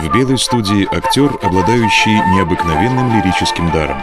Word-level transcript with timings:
В 0.00 0.08
белой 0.14 0.38
студии 0.38 0.88
актер, 0.96 1.30
обладающий 1.42 2.14
необыкновенным 2.34 3.18
лирическим 3.18 3.70
даром. 3.70 3.98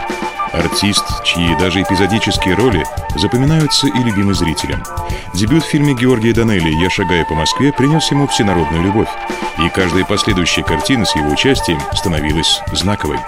Артист, 0.52 1.04
чьи 1.24 1.56
даже 1.56 1.82
эпизодические 1.82 2.54
роли 2.54 2.86
запоминаются 3.16 3.88
и 3.88 3.98
любимы 4.04 4.32
зрителям. 4.32 4.80
Дебют 5.34 5.64
в 5.64 5.66
фильме 5.66 5.94
Георгия 5.94 6.32
Данелли 6.32 6.70
«Я 6.80 6.88
шагаю 6.88 7.26
по 7.26 7.34
Москве» 7.34 7.72
принес 7.72 8.08
ему 8.12 8.28
всенародную 8.28 8.84
любовь, 8.84 9.08
и 9.58 9.68
каждая 9.70 10.04
последующая 10.04 10.62
картина 10.62 11.04
с 11.04 11.16
его 11.16 11.32
участием 11.32 11.80
становилась 11.92 12.60
знаковой. 12.72 13.18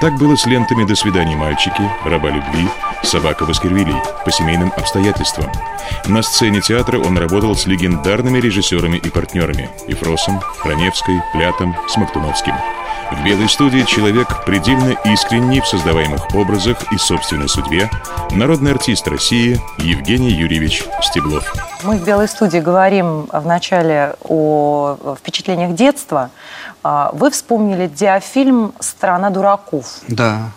Так 0.00 0.14
было 0.16 0.34
с 0.34 0.46
лентами 0.46 0.84
«До 0.84 0.94
свидания, 0.94 1.36
мальчики», 1.36 1.82
«Раба 2.06 2.30
любви», 2.30 2.66
«Собака 3.02 3.44
Баскервилей» 3.44 3.96
по 4.24 4.32
семейным 4.32 4.72
обстоятельствам. 4.74 5.52
На 6.06 6.22
сцене 6.22 6.62
театра 6.62 6.98
он 6.98 7.18
работал 7.18 7.54
с 7.54 7.66
легендарными 7.66 8.38
режиссерами 8.40 8.96
и 8.96 9.10
партнерами– 9.10 9.68
Ефросом, 9.88 10.40
Храневской, 10.40 11.20
Плятом, 11.34 11.76
Смоктуновским. 11.86 12.54
В 13.10 13.24
«Белой 13.24 13.48
студии» 13.48 13.82
человек 13.82 14.44
предельно 14.44 14.94
искренний 15.04 15.60
в 15.60 15.66
создаваемых 15.66 16.32
образах 16.34 16.92
и 16.92 16.96
собственной 16.96 17.48
судьбе, 17.48 17.90
народный 18.30 18.70
артист 18.70 19.08
России 19.08 19.60
Евгений 19.78 20.30
Юрьевич 20.30 20.84
Стеблов. 21.02 21.52
Мы 21.82 21.96
в 21.96 22.04
«Белой 22.04 22.28
студии» 22.28 22.58
говорим 22.58 23.26
вначале 23.32 24.14
о 24.22 25.16
впечатлениях 25.18 25.74
детства. 25.74 26.30
А, 26.84 27.10
вы 27.12 27.30
вспомнили 27.30 27.88
диафильм 27.88 28.72
«Страна 28.78 29.30
дураков». 29.30 29.86
Да. 30.06 30.50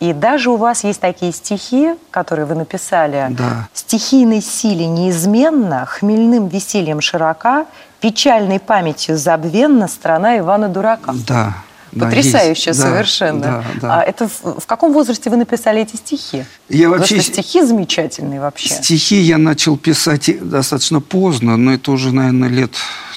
И 0.00 0.12
даже 0.12 0.50
у 0.50 0.56
вас 0.56 0.82
есть 0.82 1.00
такие 1.00 1.32
стихи, 1.32 1.94
которые 2.10 2.46
вы 2.46 2.56
написали. 2.56 3.28
Да. 3.30 3.68
«Стихийной 3.72 4.42
силе 4.42 4.86
неизменно, 4.86 5.86
хмельным 5.86 6.48
весельем 6.48 7.00
широка, 7.00 7.64
печальной 8.00 8.58
памятью 8.58 9.16
забвенна 9.16 9.86
страна 9.86 10.36
Ивана 10.36 10.68
Дурака». 10.68 11.12
Да. 11.26 11.54
Да, 11.96 12.06
Потрясающе 12.06 12.70
есть. 12.70 12.80
Совершенно. 12.80 13.40
Да, 13.40 13.64
да. 13.80 14.00
А 14.00 14.02
это 14.02 14.28
в, 14.28 14.60
в 14.60 14.66
каком 14.66 14.92
возрасте 14.92 15.30
вы 15.30 15.36
написали 15.36 15.80
эти 15.80 15.96
стихи? 15.96 16.44
Я 16.68 16.88
Потому 16.88 16.98
вообще 16.98 17.20
что 17.22 17.32
стихи 17.32 17.62
замечательные 17.62 18.40
вообще. 18.40 18.68
стихи 18.68 19.16
я 19.16 19.38
начал 19.38 19.78
писать 19.78 20.30
достаточно 20.40 21.00
поздно, 21.00 21.56
но 21.56 21.72
это 21.72 21.92
уже, 21.92 22.12
наверное, 22.12 22.50
лет 22.50 22.72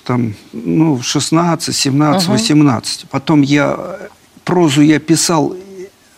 там, 0.06 0.34
ну, 0.54 1.02
16, 1.02 1.76
17, 1.76 2.28
Мгм. 2.28 2.38
18. 2.38 3.06
Потом 3.10 3.42
я 3.42 4.00
прозу 4.46 4.82
я 4.82 5.00
писал 5.00 5.56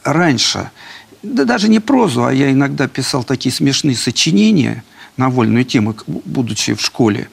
раньше. 0.04 0.70
Да 1.23 1.45
даже 1.45 1.67
не 1.67 1.80
прозу, 1.80 2.26
а 2.26 2.34
я 2.34 2.52
иногда 2.52 2.88
писал 2.88 3.23
такие 3.23 3.54
смешные 3.54 3.95
сочинения 3.95 4.84
на 5.17 5.30
вольную 5.30 5.66
тему, 5.66 5.95
будучи 6.08 6.73
в 6.73 6.82
школе, 6.82 7.28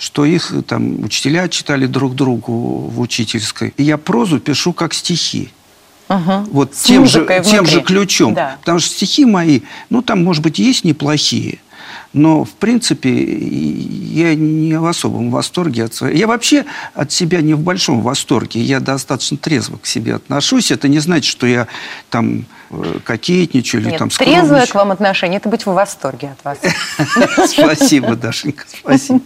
что 0.00 0.24
их 0.24 0.50
э, 0.52 0.62
там 0.62 1.04
учителя 1.04 1.46
читали 1.48 1.86
друг 1.86 2.14
другу 2.14 2.88
в 2.88 3.00
учительской. 3.00 3.74
И 3.76 3.82
я 3.82 3.98
прозу 3.98 4.40
пишу 4.40 4.72
как 4.72 4.94
стихи. 4.94 5.50
Мгм. 6.08 6.44
Вот 6.50 6.74
С 6.74 6.84
тем 6.84 7.06
же, 7.06 7.28
тем 7.44 7.66
же 7.66 7.82
ключом. 7.82 8.34
Да. 8.34 8.56
Потому 8.60 8.78
что 8.80 8.88
стихи 8.88 9.26
мои, 9.26 9.60
ну, 9.90 10.00
там, 10.02 10.24
может 10.24 10.42
быть, 10.42 10.58
есть 10.58 10.84
неплохие, 10.84 11.60
но, 12.14 12.44
в 12.44 12.50
принципе, 12.52 13.12
я 13.12 14.34
не 14.34 14.78
в 14.78 14.86
особом 14.86 15.30
восторге 15.30 15.84
от 15.84 15.94
своей... 15.94 16.18
Я 16.18 16.26
вообще 16.26 16.64
от 16.94 17.12
себя 17.12 17.42
не 17.42 17.54
в 17.54 17.60
большом 17.60 18.00
восторге. 18.00 18.60
Я 18.62 18.80
достаточно 18.80 19.36
трезво 19.36 19.76
к 19.76 19.86
себе 19.86 20.14
отношусь. 20.14 20.72
Это 20.72 20.88
не 20.88 20.98
значит, 20.98 21.30
что 21.30 21.46
я 21.46 21.68
там 22.08 22.46
кокетничаю 23.04 23.82
или 23.82 23.90
Нет, 23.90 23.98
там 23.98 24.08
трезвое 24.10 24.66
к 24.66 24.74
вам 24.74 24.92
отношение– 24.92 25.36
это 25.38 25.48
быть 25.48 25.66
в 25.66 25.72
восторге 25.72 26.34
от 26.38 26.44
вас. 26.44 26.58
Спасибо, 27.50 28.14
Дашенька, 28.14 28.64
спасибо. 28.68 29.20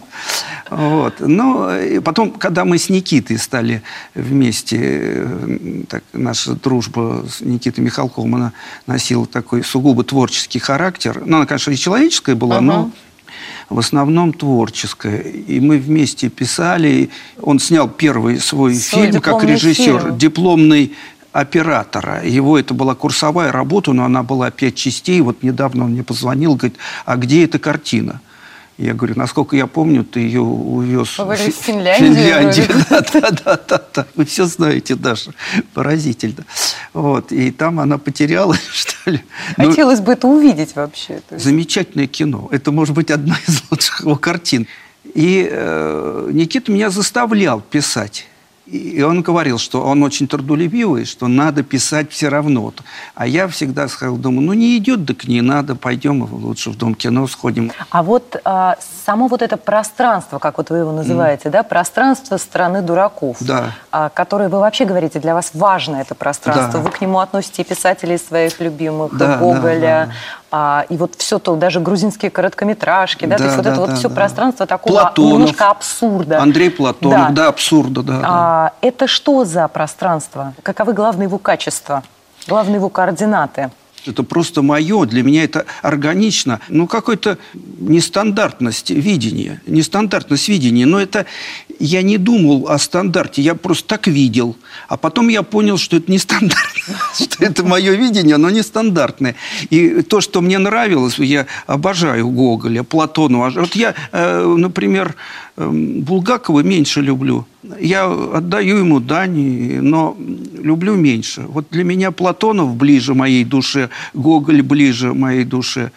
Вот. 0.69 1.15
Ну, 1.19 2.01
потом, 2.01 2.31
когда 2.31 2.65
мы 2.65 2.79
с 2.79 2.89
Никитой 2.89 3.37
стали 3.37 3.83
вместе, 4.15 4.77
э, 4.81 5.83
так, 5.87 6.03
наша 6.13 6.53
дружба 6.55 7.23
с 7.29 7.41
Никитой 7.41 7.83
Михалковым, 7.83 8.35
она 8.35 8.53
носила 8.87 9.27
такой 9.27 9.63
сугубо 9.63 10.03
творческий 10.03 10.59
характер. 10.59 11.21
Ну, 11.23 11.37
она, 11.37 11.45
конечно, 11.45 11.71
и 11.71 11.75
человеческая 11.75 12.35
была, 12.35 12.61
но 12.61 12.91
в 13.69 13.79
основном 13.79 14.33
творческая. 14.33 15.19
И 15.19 15.59
мы 15.59 15.77
вместе 15.77 16.29
писали. 16.29 17.09
Он 17.41 17.59
снял 17.59 17.87
первый 17.87 18.39
свой, 18.39 18.75
Свой 18.75 19.07
фильм 19.07 19.21
как 19.21 19.43
режиссер, 19.43 19.99
фильм. 20.01 20.17
дипломный 20.17 20.93
оператора. 21.35 22.23
Его 22.23 22.57
это 22.57 22.73
была 22.73 22.95
курсовая 22.95 23.51
работа, 23.51 23.91
но 23.91 24.05
она 24.05 24.23
была 24.23 24.51
пять 24.51 24.75
частей. 24.75 25.19
Вот 25.19 25.43
недавно 25.43 25.83
он 25.83 25.91
мне 25.91 26.03
позвонил, 26.03 26.55
говорит, 26.55 26.77
а 27.05 27.17
где 27.17 27.43
эта 27.43 27.59
картина? 27.59 28.21
Я 28.77 28.93
говорю, 28.93 29.15
насколько 29.17 29.55
я 29.55 29.67
помню, 29.67 30.05
ты 30.05 30.21
ее 30.21 30.41
увез 30.41 31.17
Вы 31.17 31.35
в 31.35 31.39
Финляндию. 31.39 32.67
Да, 32.89 33.01
да, 33.01 33.59
да, 33.67 33.81
да. 33.93 34.05
Вы 34.15 34.23
все 34.25 34.45
знаете, 34.45 34.95
Даша. 34.95 35.33
Поразительно. 35.73 36.45
Вот. 36.93 37.33
И 37.33 37.51
там 37.51 37.81
она 37.81 37.97
потерялась, 37.97 38.65
что 38.71 39.11
ли. 39.11 39.21
Ну, 39.57 39.69
Хотелось 39.69 39.99
бы 39.99 40.13
это 40.13 40.27
увидеть 40.27 40.75
вообще. 40.75 41.21
Замечательное 41.31 42.07
кино. 42.07 42.47
Это 42.51 42.71
может 42.71 42.95
быть 42.95 43.11
одна 43.11 43.35
из 43.47 43.61
лучших 43.69 44.01
его 44.01 44.15
картин. 44.15 44.67
И 45.13 45.47
э, 45.51 46.29
Никита 46.31 46.71
меня 46.71 46.89
заставлял 46.89 47.59
писать. 47.59 48.27
И 48.65 49.03
он 49.03 49.21
говорил, 49.21 49.59
что 49.59 49.81
он 49.83 50.01
очень 50.01 50.27
трудолюбивый, 50.27 51.05
что 51.05 51.27
надо 51.27 51.61
писать 51.61 52.11
все 52.11 52.29
равно. 52.29 52.73
А 53.13 53.27
я 53.27 53.47
всегда 53.47 53.87
сказал, 53.87 54.15
думаю, 54.17 54.47
ну 54.47 54.53
не 54.53 54.77
идет, 54.77 55.05
так 55.05 55.25
не 55.27 55.41
надо, 55.41 55.75
пойдем 55.75 56.23
лучше 56.31 56.71
в 56.71 56.77
Дом 56.77 56.95
кино 56.95 57.27
сходим. 57.27 57.71
А 57.91 58.01
вот 58.01 58.41
а, 58.43 58.75
само 59.05 59.27
вот 59.27 59.43
это 59.43 59.57
пространство, 59.57 60.39
как 60.39 60.57
вот 60.57 60.71
вы 60.71 60.77
его 60.77 60.91
называете, 60.91 61.49
да, 61.49 61.61
пространство 61.61 62.37
страны 62.37 62.81
дураков, 62.81 63.37
Да. 63.39 63.71
а, 63.91 64.09
которое 64.09 64.49
вы 64.49 64.59
вообще 64.59 64.85
говорите, 64.85 65.19
для 65.19 65.35
вас 65.35 65.51
важно 65.53 65.97
это 65.97 66.15
пространство. 66.15 66.79
Да. 66.79 66.85
Вы 66.85 66.89
к 66.89 67.01
нему 67.01 67.19
относите 67.19 67.61
и 67.61 67.65
писателей 67.65 68.17
своих 68.17 68.59
любимых, 68.59 69.15
Да, 69.15 69.37
Гоголя, 69.37 69.79
да, 69.79 70.05
да. 70.05 70.11
А, 70.51 70.85
и 70.89 70.97
вот 70.97 71.15
все 71.17 71.39
то, 71.39 71.55
даже 71.55 71.79
грузинские 71.79 72.31
короткометражки, 72.31 73.25
да, 73.25 73.35
то 73.37 73.43
Да, 73.43 73.45
есть 73.45 73.55
вот 73.57 73.63
да, 73.65 73.71
это 73.71 73.79
вот 73.81 73.89
да, 73.89 73.95
все 73.95 74.09
да. 74.09 74.15
пространство 74.15 74.65
такого 74.65 74.93
Платонов. 74.93 75.33
немножко 75.33 75.69
абсурда. 75.69 76.41
Андрей 76.41 76.69
Платонов, 76.69 77.33
да, 77.33 77.47
абсурда, 77.47 78.03
да. 78.03 78.19
да. 78.19 78.25
А, 78.27 78.73
это 78.81 79.07
что 79.07 79.43
за 79.45 79.67
пространство? 79.67 80.53
Каковы 80.63 80.93
главные 80.93 81.25
его 81.27 81.37
качества? 81.37 82.03
Главные 82.47 82.75
его 82.75 82.89
координаты? 82.89 83.69
Это 84.07 84.23
просто 84.23 84.61
мое, 84.61 85.05
для 85.05 85.23
меня 85.23 85.43
это 85.43 85.65
органично. 85.81 86.59
Ну, 86.69 86.87
какой-то 86.87 87.37
нестандартность 87.79 88.91
видения, 88.91 89.61
нестандартность 89.67 90.47
видения. 90.47 90.85
Но 90.85 90.99
это 90.99 91.25
я 91.79 92.01
не 92.01 92.17
думал 92.17 92.67
о 92.69 92.77
стандарте, 92.77 93.41
я 93.41 93.55
просто 93.55 93.87
так 93.87 94.07
видел. 94.07 94.55
А 94.87 94.97
потом 94.97 95.27
я 95.27 95.43
понял, 95.43 95.77
что 95.77 95.97
это 95.97 96.11
нестандартно, 96.11 96.95
что 97.13 97.43
это 97.43 97.63
мое 97.63 97.95
видение, 97.95 98.35
оно 98.35 98.49
нестандартное. 98.49 99.35
И 99.69 100.01
то, 100.01 100.21
что 100.21 100.41
мне 100.41 100.57
нравилось, 100.57 101.17
я 101.19 101.47
обожаю 101.67 102.29
Гоголя, 102.29 102.83
Платонова. 102.83 103.51
Вот 103.55 103.75
я, 103.75 103.95
э, 104.11 104.55
например, 104.57 105.15
Булгакова 105.57 106.63
меньше 106.63 107.01
люблю. 107.01 107.45
Я 107.79 108.11
отдаю 108.11 108.77
ему 108.77 108.99
дань, 108.99 109.81
но 109.81 110.17
люблю 110.63 110.95
меньше. 110.95 111.45
Вот 111.47 111.65
для 111.71 111.83
меня 111.83 112.11
Платонов 112.11 112.75
ближе 112.75 113.13
моей 113.13 113.45
душе, 113.45 113.89
Гоголь 114.13 114.61
ближе 114.61 115.13
моей 115.13 115.45
душе. 115.45 115.91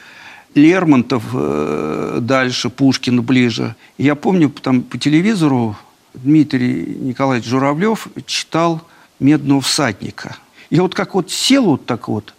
Лермонтов 0.55 1.22
э, 1.32 2.19
дальше, 2.22 2.70
Пушкин 2.70 3.22
ближе. 3.22 3.75
Я 3.99 4.14
помню, 4.14 4.50
там 4.50 4.82
по 4.82 4.96
телевизору 4.96 5.76
Дмитрий 6.14 6.96
Николаевич 7.00 7.49
Журавлев 7.49 8.08
читал 8.26 8.81
«Медного 9.20 9.60
всадника». 9.60 10.37
Я 10.70 10.82
вот 10.82 10.94
как 10.94 11.14
вот 11.14 11.31
сел 11.31 11.64
вот 11.64 11.87
так 11.87 12.08
вот, 12.08 12.34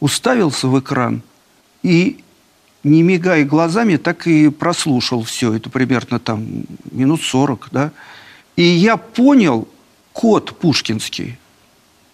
уставился 0.00 0.68
в 0.68 0.78
экран 0.78 1.22
и, 1.82 2.18
не 2.82 3.02
мигая 3.02 3.44
глазами, 3.44 3.96
так 3.96 4.26
и 4.26 4.48
прослушал 4.48 5.22
все. 5.22 5.54
Это 5.54 5.70
примерно 5.70 6.18
там 6.18 6.64
минут 6.90 7.22
40, 7.22 7.68
да. 7.72 7.92
И 8.56 8.62
я 8.62 8.96
понял 8.96 9.68
код 10.12 10.56
пушкинский. 10.58 11.38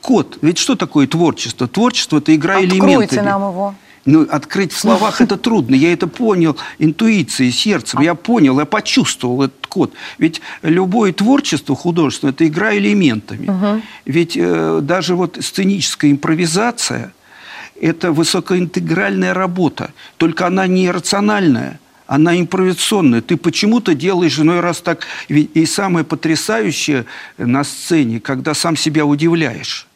Код. 0.01 0.39
Ведь 0.43 0.59
что 0.59 0.77
такое 0.77 1.07
творчество? 1.07 1.67
Творчество– 1.67 2.19
это 2.19 2.35
игра 2.35 2.59
Откройте 2.59 2.77
элементами. 2.77 3.25
нам 3.25 3.43
его. 3.43 3.75
Ну, 4.05 4.23
открыть 4.31 4.73
в 4.73 4.79
словах 4.79 5.21
это 5.21 5.37
трудно. 5.37 5.75
Я 5.75 5.93
это 5.93 6.07
понял 6.07 6.57
интуицией, 6.79 7.51
сердцем. 7.51 8.01
Я 8.01 8.15
понял, 8.15 8.61
я 8.61 8.65
почувствовал 8.65 9.43
этот 9.43 9.67
код. 9.67 9.93
Ведь 10.19 10.41
любое 10.63 11.13
творчество 11.13 11.75
художественное– 11.75 12.33
это 12.35 12.47
игра 12.47 12.77
элементами. 12.77 13.49
Угу. 13.49 13.83
Ведь 14.05 14.37
э, 14.37 14.79
даже 14.83 15.17
вот 15.17 15.39
сценическая 15.41 16.13
импровизация– 16.13 17.13
это 17.81 18.13
высокоинтегральная 18.13 19.35
работа, 19.35 19.93
только 20.17 20.47
она 20.47 20.67
не 20.67 20.91
рациональная– 20.91 21.81
она 22.07 22.39
импровизационная. 22.39 23.21
Ты 23.21 23.37
почему-то 23.37 23.95
делаешь 23.95 24.39
иной 24.39 24.61
раз 24.61 24.81
так. 24.81 25.07
И 25.29 25.67
самое 25.67 26.05
потрясающее 26.05 27.05
на 27.37 27.65
сцене, 27.65 28.21
когда 28.21 28.55
сам 28.55 28.77
себя 28.77 29.05
удивляешь. 29.05 29.87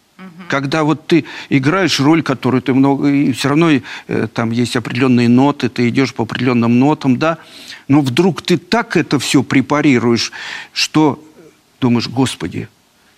Когда 0.48 0.82
вот 0.82 1.06
ты 1.06 1.24
играешь 1.48 2.00
роль, 2.00 2.22
которую 2.22 2.60
ты 2.60 2.74
много... 2.74 3.08
И 3.08 3.32
все 3.32 3.48
равно 3.48 3.70
э, 3.70 4.28
там 4.34 4.50
есть 4.50 4.76
определенные 4.76 5.28
ноты, 5.28 5.68
ты 5.68 5.88
идешь 5.88 6.12
по 6.12 6.24
определенным 6.24 6.78
нотам, 6.78 7.18
да. 7.18 7.38
Но 7.88 8.00
вдруг 8.00 8.42
ты 8.42 8.58
так 8.58 8.96
это 8.96 9.18
все 9.18 9.42
препарируешь, 9.42 10.32
что 10.72 11.24
думаешь, 11.80 12.08
Господи, 12.08 12.68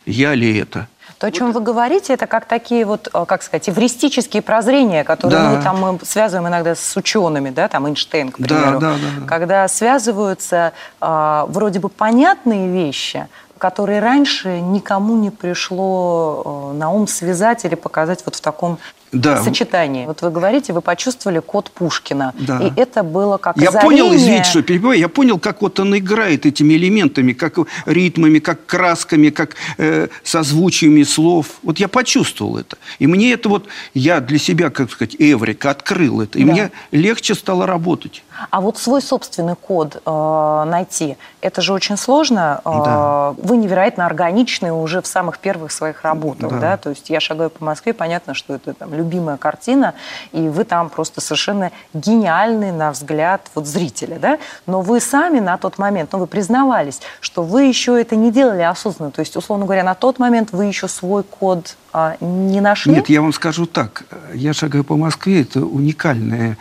я 0.05 0.35
ли 0.35 0.55
это? 0.56 0.88
То, 1.22 1.28
о 1.28 1.30
чем 1.30 1.52
вот. 1.52 1.54
вы 1.54 1.60
говорите, 1.60 2.14
это 2.14 2.26
как 2.26 2.46
такие 2.46 2.84
вот, 2.84 3.08
э, 3.14 3.24
как 3.28 3.44
сказать, 3.44 3.69
эвристические 3.69 4.42
прозрения, 4.42 5.04
которые 5.04 5.38
да. 5.38 5.50
мы 5.50 5.62
там 5.62 5.80
мы 5.80 5.98
связываем 6.04 6.48
иногда 6.48 6.74
с 6.74 6.96
учеными, 6.96 7.50
да, 7.50 7.69
там 7.69 7.86
Эйнштейн, 7.86 8.32
к 8.32 8.38
примеру. 8.38 8.80
Да, 8.80 8.94
да, 8.94 8.94
да, 8.94 9.20
да. 9.20 9.26
Когда 9.28 9.69
связываются 9.69 10.72
э, 11.00 11.44
вроде 11.46 11.78
бы 11.78 11.90
понятные 11.90 12.69
вещи, 12.72 13.28
которые 13.58 14.00
раньше 14.00 14.60
никому 14.60 15.14
не 15.14 15.30
пришло 15.30 16.72
э, 16.72 16.76
на 16.78 16.90
ум 16.90 17.06
связать 17.06 17.64
или 17.64 17.76
показать 17.76 18.25
вот 18.25 18.34
в 18.34 18.40
таком 18.40 18.80
да. 19.12 19.43
сочетании. 19.43 20.06
Вот 20.06 20.23
вы 20.23 20.31
говорите, 20.31 20.73
вы 20.73 20.81
почувствовали 20.81 21.38
код 21.38 21.70
Пушкина. 21.70 22.35
Да. 22.38 22.59
И 22.61 22.73
это 22.76 23.03
было 23.03 23.37
как 23.37 23.56
Я 23.56 23.69
озарение... 23.69 24.03
понял, 24.05 24.17
извините, 24.17 24.44
что 24.44 24.62
перебиваю, 24.62 24.99
я 24.99 25.09
понял, 25.09 25.38
как 25.38 25.62
вот 25.62 25.79
он 25.81 25.97
играет 25.97 26.47
этими 26.47 26.75
элементами, 26.75 27.32
как 27.32 27.59
ритмами, 27.87 28.38
как 28.38 28.64
красками, 28.67 29.29
как 29.29 29.56
э, 29.79 30.09
созвучиями 30.25 31.03
слов. 31.03 31.47
Вот 31.62 31.79
я 31.79 31.88
почувствовал 31.88 32.56
это. 32.56 32.79
И 32.99 33.06
мне 33.06 33.32
это 33.32 33.49
вот, 33.49 33.67
я 33.94 34.20
для 34.20 34.38
себя, 34.38 34.70
как 34.70 34.91
сказать, 34.91 35.17
эврика, 35.19 35.70
открыл 35.70 36.23
это. 36.23 36.38
И 36.38 36.44
да. 36.44 36.53
мне 36.53 36.70
легче 36.91 37.35
стало 37.35 37.67
работать. 37.67 38.23
А 38.50 38.61
вот 38.61 38.79
свой 38.79 39.02
собственный 39.02 39.56
код 39.56 40.00
э, 40.05 40.64
найти, 40.67 41.17
это 41.40 41.61
же 41.61 41.73
очень 41.73 41.96
сложно. 41.96 42.61
Э, 42.64 42.70
да. 42.84 43.34
Вы 43.38 43.56
невероятно 43.56 44.06
органичны 44.06 44.73
уже 44.73 45.00
в 45.00 45.06
самых 45.06 45.38
первых 45.38 45.73
своих 45.73 46.02
работах, 46.02 46.50
да. 46.50 46.58
да? 46.58 46.76
То 46.76 46.90
есть 46.90 47.11
я 47.11 47.20
шагаю 47.20 47.50
по 47.50 47.64
Москве, 47.64 47.93
понятно, 47.93 48.34
что 48.34 48.55
это 48.55 48.75
там 48.75 48.94
любимая 48.94 49.37
картина, 49.37 49.94
и 50.32 50.49
вы 50.49 50.64
там 50.64 50.88
просто 50.88 51.20
совершенно 51.20 51.70
гениальный 51.94 52.73
на 52.73 52.90
взгляд 52.93 53.50
вот 53.55 53.67
зрителя, 53.67 54.19
да? 54.19 54.38
Но 54.67 54.81
вы 54.81 55.00
сами 55.00 55.40
на 55.40 55.56
тот 55.58 55.78
момент, 55.78 56.12
ну 56.12 56.19
вы 56.19 56.26
признавались, 56.26 57.00
что 57.20 57.43
вы 57.43 57.64
еще 57.64 58.00
это 58.00 58.17
не 58.17 58.31
делали 58.31 58.62
осознанно, 58.62 59.11
то 59.11 59.20
есть 59.20 59.37
условно 59.37 59.64
говоря, 59.64 59.85
на 59.85 59.94
тот 59.94 60.19
момент 60.19 60.52
вы 60.52 60.67
еще 60.67 60.88
свой 60.88 61.23
код 61.23 61.76
а, 61.93 62.17
не 62.20 62.61
нашли? 62.61 62.94
Нет, 62.94 63.08
я 63.08 63.20
вам 63.20 63.32
скажу 63.32 63.67
так, 63.67 64.05
я 64.32 64.52
шагаю 64.52 64.85
по 64.85 64.96
Москве, 64.96 65.43
это 65.43 65.61
уникальная 65.61 66.56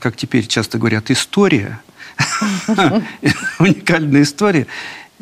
как 0.00 0.16
теперь 0.16 0.46
часто 0.46 0.78
говорят, 0.78 1.10
история, 1.10 1.80
уникальная 3.58 4.22
история. 4.22 4.66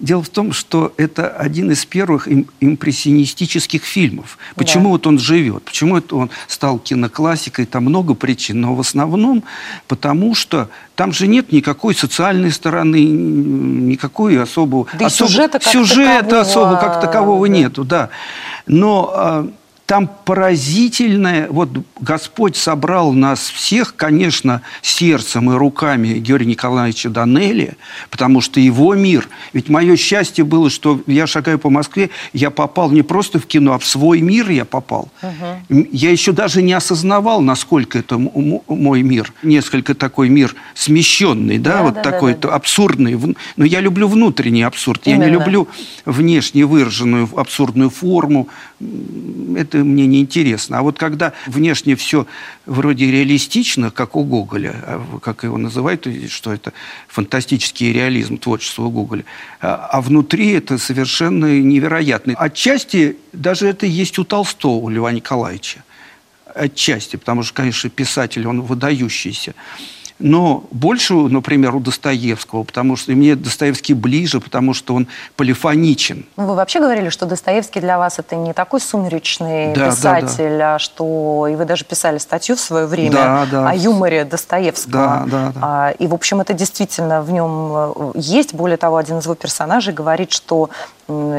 Дело 0.00 0.22
в 0.22 0.30
том, 0.30 0.54
что 0.54 0.94
это 0.96 1.28
один 1.28 1.70
из 1.70 1.84
первых 1.84 2.26
импрессионистических 2.60 3.84
фильмов. 3.84 4.38
Почему 4.54 4.84
да. 4.84 4.88
вот 4.90 5.06
он 5.06 5.18
живет? 5.18 5.64
Почему 5.64 5.98
это 5.98 6.16
он 6.16 6.30
стал 6.48 6.78
киноклассикой? 6.78 7.66
Там 7.66 7.84
много 7.84 8.14
причин. 8.14 8.62
Но 8.62 8.74
в 8.74 8.80
основном 8.80 9.44
потому, 9.88 10.34
что 10.34 10.70
там 10.94 11.12
же 11.12 11.26
нет 11.26 11.52
никакой 11.52 11.94
социальной 11.94 12.50
стороны, 12.50 13.04
никакой 13.04 14.42
особого... 14.42 14.86
Да 14.98 15.06
особо, 15.06 15.28
сюжета 15.28 15.58
как 15.58 15.70
сюжета 15.70 16.22
такового, 16.22 16.40
особо 16.40 16.76
как 16.80 17.00
такового 17.02 17.46
да. 17.46 17.54
нету, 17.54 17.84
да. 17.84 18.08
Но 18.66 19.12
а, 19.14 19.50
там 19.90 20.08
поразительное, 20.24 21.48
вот 21.50 21.68
Господь 22.00 22.54
собрал 22.54 23.12
нас 23.12 23.50
всех, 23.50 23.96
конечно, 23.96 24.62
сердцем 24.82 25.50
и 25.50 25.56
руками 25.56 26.20
Георгия 26.20 26.50
Николаевича 26.50 27.10
Данелли, 27.10 27.72
потому 28.08 28.40
что 28.40 28.60
его 28.60 28.94
мир, 28.94 29.28
ведь 29.52 29.68
мое 29.68 29.96
счастье 29.96 30.44
было, 30.44 30.70
что 30.70 31.02
я 31.08 31.26
шагаю 31.26 31.58
по 31.58 31.70
Москве, 31.70 32.10
я 32.32 32.50
попал 32.50 32.92
не 32.92 33.02
просто 33.02 33.40
в 33.40 33.46
кино, 33.46 33.74
а 33.74 33.78
в 33.80 33.84
свой 33.84 34.20
мир 34.20 34.48
я 34.50 34.64
попал. 34.64 35.08
Угу. 35.22 35.88
Я 35.90 36.12
еще 36.12 36.30
даже 36.30 36.62
не 36.62 36.72
осознавал, 36.72 37.40
насколько 37.40 37.98
это 37.98 38.16
мой 38.16 39.02
мир. 39.02 39.32
Несколько 39.42 39.96
такой 39.96 40.28
мир 40.28 40.54
смещенный, 40.76 41.58
да, 41.58 41.78
да 41.78 41.82
вот 41.82 41.94
да, 41.94 42.02
такой 42.02 42.34
да, 42.34 42.48
да. 42.50 42.54
абсурдный. 42.54 43.18
Но 43.56 43.64
я 43.64 43.80
люблю 43.80 44.06
внутренний 44.06 44.62
абсурд, 44.62 45.00
Именно. 45.06 45.22
я 45.24 45.30
не 45.30 45.32
люблю 45.32 45.66
внешне 46.04 46.64
выраженную 46.64 47.28
абсурдную 47.34 47.90
форму. 47.90 48.46
Это 49.56 49.78
мне 49.78 50.06
не 50.06 50.20
интересно. 50.20 50.78
А 50.78 50.82
вот 50.82 50.98
когда 50.98 51.34
внешне 51.46 51.96
все 51.96 52.26
вроде 52.64 53.10
реалистично, 53.10 53.90
как 53.90 54.16
у 54.16 54.24
Гоголя, 54.24 54.74
а 54.74 55.18
как 55.20 55.44
его 55.44 55.58
называют, 55.58 56.06
что 56.30 56.52
это 56.52 56.72
фантастический 57.06 57.92
реализм 57.92 58.38
творчества 58.38 58.88
Гоголя, 58.88 59.24
а, 59.60 59.88
а 59.92 60.00
внутри 60.00 60.52
это 60.52 60.78
совершенно 60.78 61.60
невероятно. 61.60 62.32
Отчасти 62.34 63.18
даже 63.34 63.68
это 63.68 63.84
есть 63.84 64.18
у 64.18 64.24
Толстого, 64.24 64.84
у 64.84 64.88
Льва 64.88 65.12
Николаевича. 65.12 65.84
Отчасти, 66.54 67.16
потому 67.16 67.42
что, 67.42 67.54
конечно, 67.54 67.90
писатель, 67.90 68.46
он 68.46 68.62
выдающийся 68.62 69.54
но 70.20 70.64
больше, 70.70 71.14
например, 71.14 71.74
у 71.74 71.80
Достоевского, 71.80 72.62
потому 72.62 72.96
что 72.96 73.12
мне 73.12 73.34
Достоевский 73.34 73.94
ближе, 73.94 74.40
потому 74.40 74.74
что 74.74 74.94
он 74.94 75.08
полифоничен. 75.36 76.26
Ну, 76.36 76.46
вы 76.46 76.54
вообще 76.54 76.80
говорили, 76.80 77.08
что 77.08 77.26
Достоевский 77.26 77.80
для 77.80 77.98
вас 77.98 78.18
это 78.18 78.36
не 78.36 78.52
такой 78.52 78.80
сумеречный 78.80 79.74
да, 79.74 79.90
писатель, 79.90 80.50
да, 80.52 80.58
да. 80.58 80.74
а 80.74 80.78
что... 80.78 81.48
И 81.50 81.56
вы 81.56 81.64
даже 81.64 81.84
писали 81.84 82.18
статью 82.18 82.56
в 82.56 82.60
свое 82.60 82.86
время 82.86 83.12
да, 83.12 83.46
да. 83.50 83.70
о 83.70 83.74
юморе 83.74 84.24
Достоевского. 84.24 84.92
Да, 84.92 85.24
да, 85.26 85.52
да. 85.54 85.60
А, 85.62 85.90
и, 85.98 86.06
в 86.06 86.14
общем, 86.14 86.40
это 86.40 86.52
действительно 86.52 87.22
в 87.22 87.30
нем 87.30 87.72
э, 87.72 88.12
есть. 88.16 88.54
Более 88.54 88.76
того, 88.76 88.96
один 88.96 89.18
из 89.18 89.24
его 89.24 89.34
персонажей 89.34 89.94
говорит, 89.94 90.32
что 90.32 90.70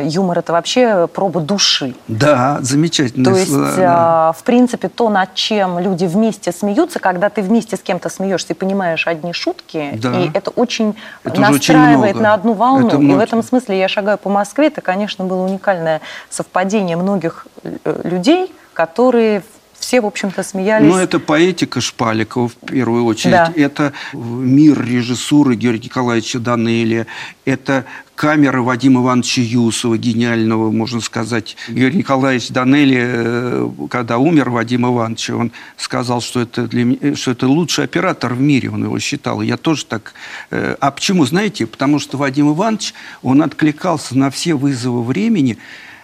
юмор 0.04 0.40
это 0.40 0.54
вообще 0.54 1.08
проба 1.08 1.40
души. 1.40 1.96
Да, 2.08 2.60
замечательно. 2.62 3.26
То 3.26 3.38
есть, 3.38 3.54
да. 3.78 4.34
в 4.38 4.44
принципе, 4.44 4.90
то, 4.90 5.10
над 5.10 5.34
чем 5.34 5.80
люди 5.80 6.06
вместе 6.06 6.52
смеются, 6.52 7.00
когда 7.00 7.30
ты 7.30 7.42
вместе 7.42 7.78
с 7.78 7.80
кем-то 7.80 8.10
смеешься 8.10 8.54
и 8.54 8.56
понимаешь 8.56 9.08
одни 9.08 9.34
шутки, 9.34 9.92
да. 10.02 10.20
и 10.20 10.32
это 10.34 10.52
очень 10.52 10.96
это 11.24 11.42
настраивает 11.42 12.16
очень 12.16 12.24
на 12.24 12.34
одну 12.34 12.54
волну. 12.54 12.88
Это 12.88 12.98
и 12.98 13.12
в 13.12 13.20
этом 13.20 13.44
смысле 13.44 13.80
я 13.80 13.88
шагаю 13.88 14.18
по 14.18 14.30
Москве, 14.30 14.68
это, 14.68 14.82
конечно, 14.82 15.26
было 15.26 15.46
уникальное 15.46 16.02
совпадение 16.30 16.98
многих 16.98 17.48
э, 17.64 18.02
людей, 18.04 18.54
которые 18.74 19.44
все, 19.82 20.00
в 20.00 20.06
общем-то, 20.06 20.44
смеялись. 20.44 20.88
Ну, 20.88 20.98
это 20.98 21.20
поэтика 21.20 21.82
Шпаликова, 21.82 22.48
в 22.48 22.56
первую 22.56 23.04
очередь. 23.04 23.32
Да. 23.34 23.54
Это 23.56 23.94
мир 24.14 24.82
режиссуры 24.82 25.56
Георгия 25.56 25.88
Николаевича 25.88 26.40
Данелия. 26.40 27.08
Это 27.44 27.86
камера 28.16 28.62
Вадима 28.62 29.02
Ивановича 29.02 29.42
Юсова, 29.42 29.98
гениального, 29.98 30.70
можно 30.70 31.02
сказать. 31.02 31.58
Георгий 31.68 31.98
Николаевич 31.98 32.50
Данели, 32.50 33.02
э, 33.04 33.70
когда 33.90 34.20
умер 34.20 34.52
Вадим 34.52 34.86
Иванович, 34.86 35.32
он 35.32 35.52
сказал, 35.76 36.22
что 36.22 36.42
это, 36.42 36.68
для 36.68 36.84
меня, 36.84 37.16
что 37.16 37.32
это 37.32 37.48
лучший 37.48 37.86
оператор 37.86 38.36
в 38.36 38.40
мире, 38.40 38.70
он 38.70 38.84
его 38.84 39.00
считал. 39.00 39.42
я 39.42 39.58
тоже 39.58 39.86
так... 39.86 40.14
Э, 40.52 40.76
а 40.80 40.92
почему, 40.92 41.26
знаете? 41.26 41.66
Потому 41.66 41.98
что 41.98 42.18
Вадим 42.18 42.54
Иванович, 42.54 42.94
он 43.24 43.42
откликался 43.42 44.16
на 44.16 44.30
все 44.30 44.54
вызовы 44.54 45.04
времени, 45.04 45.58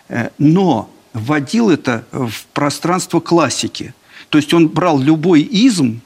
э, 0.09 0.29
но 0.39 0.89
вводил 1.17 1.69
это 1.69 2.05
в 2.11 2.45
пространство 2.53 3.19
классики. 3.19 3.93
То 4.29 4.37
есть 4.37 4.53
он 4.53 4.67
брал 4.67 4.99
любой 4.99 5.41
изм, 5.41 6.01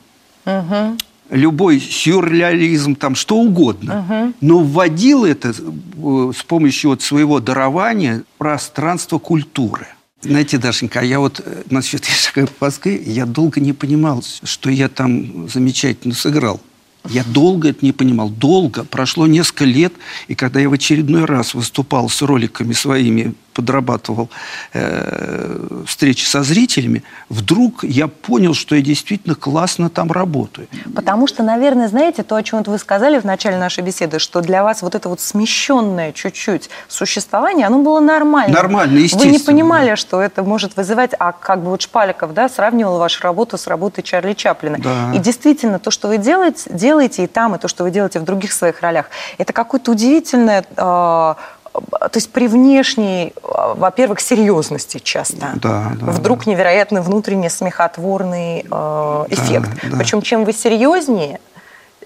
угу. 0.46 0.98
любой 1.30 1.80
сюрреализм, 1.80 2.96
там 2.96 3.16
что 3.16 3.38
угодно, 3.38 4.00
угу. 4.00 4.34
но 4.42 4.60
вводил 4.60 5.26
это 5.26 5.50
э, 5.50 6.32
с 6.36 6.44
помощью 6.44 6.92
вот 6.92 7.02
своего 7.02 7.40
дарования 7.40 8.24
в 8.36 8.38
пространство 8.38 9.18
культуры. 9.18 9.88
Знаете, 10.22 10.60
Дашенька, 10.60 11.00
а 11.00 11.04
я 11.04 11.20
вот 11.20 11.42
э, 11.44 11.64
насчет 11.72 12.04
Ишака 12.06 12.48
Москвы, 12.60 13.02
я 13.06 13.26
долго 13.26 13.60
не 13.60 13.74
понимал, 13.74 14.24
что 14.44 14.70
я 14.70 14.88
там 14.88 15.50
замечательно 15.50 16.14
сыграл. 16.14 16.62
Я 17.10 17.24
долго 17.24 17.70
это 17.70 17.84
не 17.84 17.92
понимал. 17.92 18.30
Долго. 18.30 18.84
Прошло 18.84 19.26
несколько 19.26 19.66
лет, 19.66 19.94
и 20.28 20.36
когда 20.36 20.60
я 20.60 20.70
в 20.70 20.74
очередной 20.74 21.26
раз 21.26 21.56
выступал 21.56 22.10
с 22.10 22.22
роликами 22.22 22.74
своими 22.74 23.34
подрабатывал 23.54 24.30
э, 24.74 25.84
встречи 25.86 26.26
со 26.26 26.44
зрителями, 26.44 27.04
вдруг 27.30 27.84
я 27.84 28.08
понял, 28.08 28.54
что 28.54 28.76
я 28.76 28.82
действительно 28.82 29.36
классно 29.36 29.90
там 29.90 30.12
работаю. 30.12 30.68
Потому 30.96 31.28
что, 31.28 31.44
наверное, 31.44 31.88
знаете, 31.88 32.24
то, 32.24 32.36
о 32.36 32.44
чем 32.44 32.64
вы 32.64 32.78
сказали 32.78 33.20
в 33.20 33.24
начале 33.24 33.58
нашей 33.58 33.84
беседы, 33.84 34.20
что 34.20 34.42
для 34.42 34.64
вас 34.64 34.82
вот 34.82 34.96
это 34.96 35.10
вот 35.10 35.20
смещенное 35.20 36.12
чуть-чуть 36.12 36.70
существование, 36.88 37.68
оно 37.68 37.82
было 37.82 38.00
нормально. 38.00 38.54
Нормально, 38.54 39.00
естественно. 39.00 39.32
Вы 39.32 39.38
не 39.38 39.44
понимали, 39.44 39.90
да. 39.90 39.96
что 39.96 40.22
это 40.22 40.44
может 40.44 40.76
вызывать, 40.76 41.12
а 41.18 41.32
как 41.32 41.62
бы 41.64 41.70
вот 41.70 41.82
Шпаликов, 41.82 42.34
да, 42.34 42.50
сравнивал 42.50 43.00
вашу 43.00 43.24
работу 43.24 43.58
с 43.58 43.68
работой 43.68 44.04
Чарли 44.04 44.34
Чаплина. 44.34 44.78
Да. 44.78 45.12
И 45.14 45.20
действительно, 45.20 45.80
то, 45.80 45.92
что 45.92 46.08
вы 46.08 46.18
делаете, 46.18 46.70
делаете 46.72 47.24
и 47.24 47.28
там, 47.28 47.56
и 47.56 47.58
то, 47.58 47.68
что 47.68 47.84
вы 47.84 47.92
делаете 47.92 48.20
в 48.20 48.24
других 48.24 48.52
своих 48.54 48.82
ролях, 48.82 49.10
это 49.38 49.54
какое-то 49.54 49.92
удивительное 49.92 50.66
э, 50.76 51.36
то 51.74 52.12
есть 52.16 52.32
при 52.32 52.48
внешней, 52.48 53.34
во-первых, 53.44 54.20
серьезности 54.20 55.00
часто. 55.00 55.52
Да, 55.56 55.92
да, 56.00 56.12
Вдруг 56.12 56.46
да. 56.46 56.52
невероятно 56.52 57.02
внутренне 57.02 57.50
смехотворный 57.50 58.66
э, 58.70 59.26
эффект. 59.30 59.70
Да, 59.84 59.90
да. 59.92 59.98
Причем 59.98 60.22
чем 60.22 60.44
вы 60.46 60.54
серьезнее, 60.54 61.40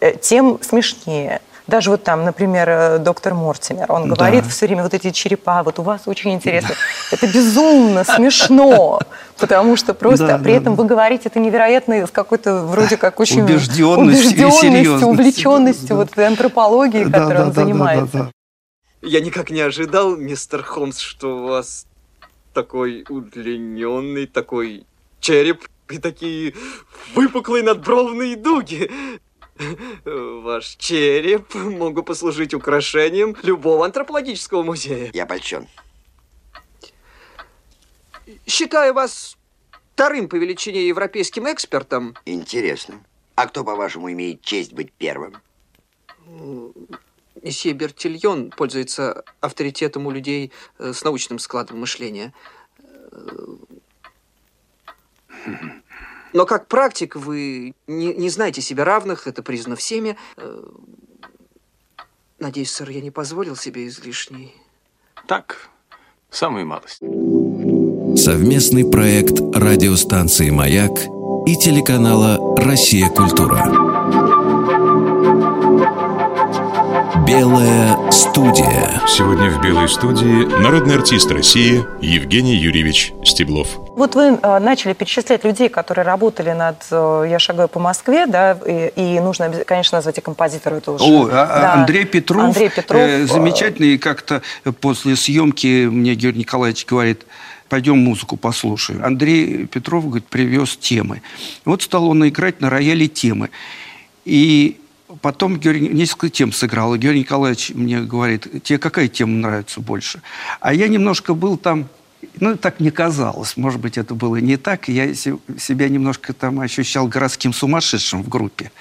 э, 0.02 0.14
тем 0.22 0.60
смешнее. 0.62 1.42
Даже 1.68 1.90
вот 1.90 2.04
там, 2.04 2.24
например, 2.26 2.70
э, 2.70 2.98
доктор 3.00 3.34
Мортимер, 3.34 3.92
он 3.92 4.10
Да. 4.10 4.16
говорит 4.16 4.46
все 4.46 4.68
время 4.68 4.84
вот 4.84 4.94
эти 4.94 5.10
черепа, 5.10 5.64
вот 5.64 5.80
у 5.80 5.82
вас 5.82 6.02
очень 6.06 6.32
интересно. 6.34 6.76
Это 7.12 7.26
безумно 7.26 8.04
смешно, 8.04 9.00
потому 9.40 9.76
что 9.76 9.96
просто 9.96 10.28
Да, 10.28 10.38
при 10.38 10.52
да, 10.52 10.58
этом 10.58 10.76
да. 10.76 10.84
вы 10.84 10.88
говорите 10.88 11.24
это 11.30 11.40
невероятно 11.40 12.06
с 12.06 12.12
какой-то 12.12 12.62
вроде 12.66 12.98
как 12.98 13.20
очень 13.20 13.42
Убежденностью 13.42 14.38
убежденностью, 14.38 15.08
увлеченностью 15.08 15.88
Да, 15.88 15.96
да. 15.96 16.02
вот 16.02 16.12
этой 16.12 16.28
антропологией, 16.28 17.06
Да, 17.06 17.20
которой 17.20 17.38
да, 17.38 17.44
он 17.44 17.50
да, 17.50 17.56
да, 17.56 17.62
занимается. 17.62 18.18
да, 18.18 18.24
да. 18.26 18.30
Я 19.06 19.22
никак 19.22 19.52
не 19.52 19.62
ожидал, 19.62 20.16
мистер 20.18 20.64
Холмс, 20.64 20.98
что 20.98 21.38
у 21.38 21.48
вас 21.48 21.86
такой 22.54 23.06
удлиненный, 23.08 24.26
такой 24.26 24.88
череп 25.20 25.68
и 25.90 26.00
такие 26.00 26.56
выпуклые 27.14 27.64
надбровные 27.64 28.36
дуги. 28.36 28.90
Ваш 30.06 30.76
череп 30.78 31.54
мог 31.54 31.94
бы 31.94 32.02
послужить 32.02 32.56
украшением 32.56 33.38
любого 33.44 33.86
антропологического 33.86 34.64
музея. 34.64 35.12
Я 35.14 35.28
польщен. 35.28 35.68
Считаю 38.48 38.96
вас 38.96 39.38
вторым 39.94 40.28
по 40.28 40.36
величине 40.36 40.88
европейским 40.88 41.46
экспертом. 41.46 42.16
Интересно. 42.26 43.04
А 43.36 43.46
кто, 43.46 43.64
по-вашему, 43.64 44.12
имеет 44.12 44.42
честь 44.42 44.74
быть 44.74 44.92
первым? 44.94 45.38
Месье 47.46 47.74
Бертильон 47.74 48.50
пользуется 48.50 49.24
авторитетом 49.40 50.08
у 50.08 50.12
людей 50.12 50.52
э, 50.80 50.94
с 50.94 51.04
научным 51.04 51.38
складом 51.38 51.80
мышления. 51.80 52.34
Но 56.34 56.48
как 56.48 56.68
практик 56.68 57.16
вы 57.16 57.76
не, 57.86 58.14
не 58.16 58.30
знаете 58.30 58.62
себе 58.62 58.82
равных, 58.82 59.28
это 59.28 59.44
признано 59.44 59.76
всеми. 59.76 60.18
Э, 60.38 60.64
Надеюсь, 62.40 62.72
сэр, 62.72 62.90
я 62.90 63.00
не 63.00 63.12
позволил 63.12 63.56
себе 63.56 63.88
излишней. 63.88 64.54
Так, 65.28 65.70
самую 66.30 66.66
малость. 66.66 67.00
Совместный 68.20 68.90
проект 68.90 69.40
радиостанции 69.56 70.50
«Маяк» 70.50 70.92
и 71.48 71.56
телеканала 71.56 72.58
«Россия. 72.58 73.08
Культура». 73.10 73.95
Белая 77.28 78.12
студия. 78.12 79.02
Сегодня 79.08 79.50
в 79.50 79.60
«Белой 79.60 79.90
студии» 79.90 80.46
народный 80.62 80.96
артист 80.96 81.32
России 81.32 81.84
Евгений 82.00 82.56
Юрьевич 82.56 83.14
Стеблов. 83.24 83.68
Вот 83.96 84.14
вы 84.14 84.38
э, 84.42 84.60
начали 84.60 84.94
перечислять 84.94 85.44
людей, 85.44 85.70
которые 85.70 86.06
работали 86.06 86.52
над 86.52 86.86
э, 86.92 87.28
«Я 87.30 87.40
шагаю 87.40 87.68
по 87.68 87.80
Москве», 87.80 88.28
да, 88.28 88.56
и, 88.68 88.92
и 88.96 89.20
нужно, 89.20 89.50
конечно, 89.66 89.98
назвать 89.98 90.20
и 90.20 90.22
композитора 90.22 90.80
тоже. 90.82 91.04
О, 91.04 91.28
а- 91.32 91.44
а 91.44 91.62
Да. 91.62 91.74
Андрей 91.74 92.06
Петров, 92.06 92.44
Андрей 92.44 92.70
Петров, 92.70 93.00
э, 93.02 93.24
э, 93.24 93.26
замечательный, 93.26 93.98
как-то 93.98 94.44
после 94.80 95.16
съемки 95.16 95.88
мне 95.88 96.14
Георгий 96.14 96.40
Николаевич 96.40 96.86
говорит, 96.86 97.26
пойдем 97.70 97.98
музыку 97.98 98.38
послушаем. 98.38 99.04
Андрей 99.04 99.66
Петров, 99.66 100.06
говорит, 100.06 100.28
привез 100.28 100.78
темы. 100.78 101.24
Вот 101.64 101.82
стал 101.82 102.08
он 102.08 102.28
играть 102.28 102.62
на 102.62 102.70
рояле 102.70 103.08
темы. 103.08 103.50
И 104.26 104.78
потом 105.22 105.58
Георгий, 105.58 105.90
несколько 105.90 106.30
тем 106.30 106.52
сыграл. 106.52 106.96
И 106.96 106.98
Георгий 106.98 107.20
Николаевич 107.20 107.72
мне 107.74 108.02
говорит, 108.02 108.64
тебе 108.64 108.80
какая 108.80 109.08
тема 109.08 109.34
нравится 109.34 109.82
больше? 109.82 110.22
А 110.60 110.74
я 110.74 110.88
немножко 110.88 111.34
был 111.34 111.58
там 111.58 111.88
ну, 112.40 112.58
так 112.58 112.80
мне 112.80 112.92
казалось. 112.92 113.58
Может 113.58 113.80
быть, 113.80 113.98
это 113.98 114.14
было 114.14 114.38
не 114.38 114.58
так. 114.58 114.88
Я 114.88 115.14
се- 115.14 115.38
себя 115.60 115.90
немножко 115.90 116.34
там 116.34 116.60
ощущал 116.60 117.08
городским 117.08 117.54
сумасшедшим 117.54 118.24
в 118.24 118.30
группе. 118.30 118.72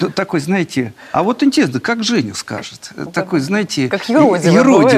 Ну, 0.00 0.10
Такой, 0.10 0.40
знаете... 0.40 0.94
А 1.12 1.22
вот 1.22 1.42
интересно, 1.42 1.80
как 1.80 2.02
Женя 2.04 2.34
скажет? 2.34 2.92
Такой, 3.12 3.40
знаете... 3.40 3.88
Как 3.88 4.08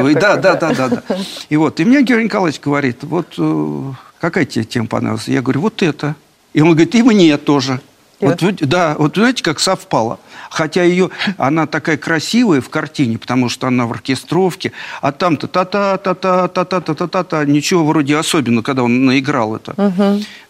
бывает 0.00 0.19
да, 0.21 0.37
такой, 0.37 0.76
да, 0.76 0.88
да, 0.88 0.88
да. 0.88 1.16
И 1.49 1.57
вот, 1.57 1.81
и 1.81 1.85
мне 1.85 2.02
Георгий 2.02 2.26
Николаевич 2.26 2.61
говорит, 2.61 3.02
вот 3.02 3.35
э, 3.38 3.93
какая 4.21 4.45
тебе 4.45 4.64
тема 4.64 4.87
понравилась? 4.87 5.28
Я 5.28 5.43
говорю, 5.43 5.62
вот 5.62 5.83
это. 5.83 6.14
И 6.52 6.61
он 6.61 6.71
говорит, 6.71 6.95
и 6.95 7.02
мне 7.02 7.37
тоже. 7.38 7.81
Вот, 8.20 8.40
вы- 8.42 8.52
да, 8.52 8.94
вот 8.99 9.14
знаете, 9.16 9.42
как 9.42 9.61
совпало. 9.61 10.18
Хотя 10.50 10.82
ее, 10.82 11.11
она 11.38 11.66
такая 11.66 11.96
красивая 11.96 12.61
в 12.61 12.68
картине, 12.70 13.18
потому 13.18 13.49
что 13.49 13.66
она 13.66 13.85
в 13.87 13.90
оркестровке, 13.90 14.73
а 15.02 15.12
там-то 15.12 15.49
та-та-та-та-та-та-та-та-та, 15.49 17.44
ничего 17.44 17.85
вроде 17.85 18.16
особенного, 18.16 18.62
когда 18.62 18.82
он 18.82 19.04
наиграл 19.04 19.56
это. 19.56 19.75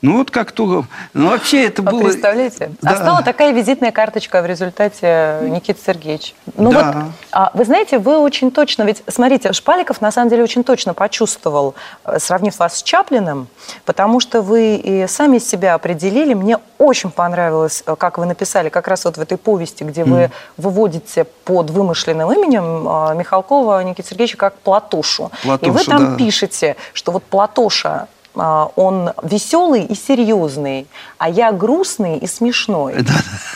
Ну 0.02 0.18
вот 0.18 0.30
как-то, 0.30 0.84
ну 1.14 1.28
вообще 1.30 1.64
это 1.64 1.82
А 1.82 1.90
было... 1.90 2.02
представляете? 2.04 2.70
Да. 2.82 2.90
А 2.90 2.96
стала 2.96 3.22
такая 3.22 3.52
визитная 3.52 3.90
карточка 3.90 4.42
в 4.42 4.46
результате 4.46 5.38
Никиты 5.42 5.80
Сергеевича. 5.84 6.34
Ну 6.56 6.70
Да. 6.70 6.92
вот, 6.92 7.04
а, 7.32 7.50
вы 7.54 7.64
знаете, 7.64 7.98
вы 7.98 8.18
очень 8.18 8.50
точно, 8.50 8.84
ведь, 8.84 9.02
смотрите, 9.08 9.52
Шпаликов 9.52 10.00
на 10.00 10.12
самом 10.12 10.30
деле 10.30 10.42
очень 10.44 10.62
точно 10.64 10.94
почувствовал, 10.94 11.74
э, 12.04 12.18
сравнив 12.18 12.56
вас 12.58 12.78
с 12.78 12.82
Чаплиным, 12.82 13.48
потому 13.84 14.20
что 14.20 14.42
вы 14.42 14.76
и 14.76 15.06
сами 15.08 15.38
себя 15.38 15.74
определили. 15.74 16.34
Мне 16.34 16.58
очень 16.78 17.10
понравилось, 17.10 17.55
э, 17.64 17.96
как 17.96 18.18
вы 18.18 18.26
написали, 18.26 18.68
как 18.68 18.88
раз 18.88 19.04
вот 19.04 19.16
в 19.16 19.20
этой 19.20 19.38
повести, 19.38 19.84
где 19.84 20.04
вы 20.04 20.30
выводите 20.56 21.24
под 21.44 21.70
вымышленным 21.70 22.32
именем 22.32 22.88
э, 22.88 23.14
Михалкова 23.16 23.82
Никиты 23.82 24.08
Сергеевича 24.08 24.36
как 24.36 24.54
Платошу. 24.58 25.30
и 25.60 25.70
вы 25.70 25.84
там 25.84 26.12
да. 26.12 26.16
пишете, 26.16 26.76
что 26.92 27.12
вот 27.12 27.24
Платоша 27.24 28.08
а, 28.36 28.70
он 28.76 29.12
веселый 29.22 29.84
и 29.84 29.94
серьезный, 29.94 30.86
а 31.18 31.28
я 31.28 31.52
грустный 31.52 32.18
и 32.18 32.26
смешной. 32.26 33.04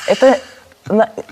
Это 0.06 0.38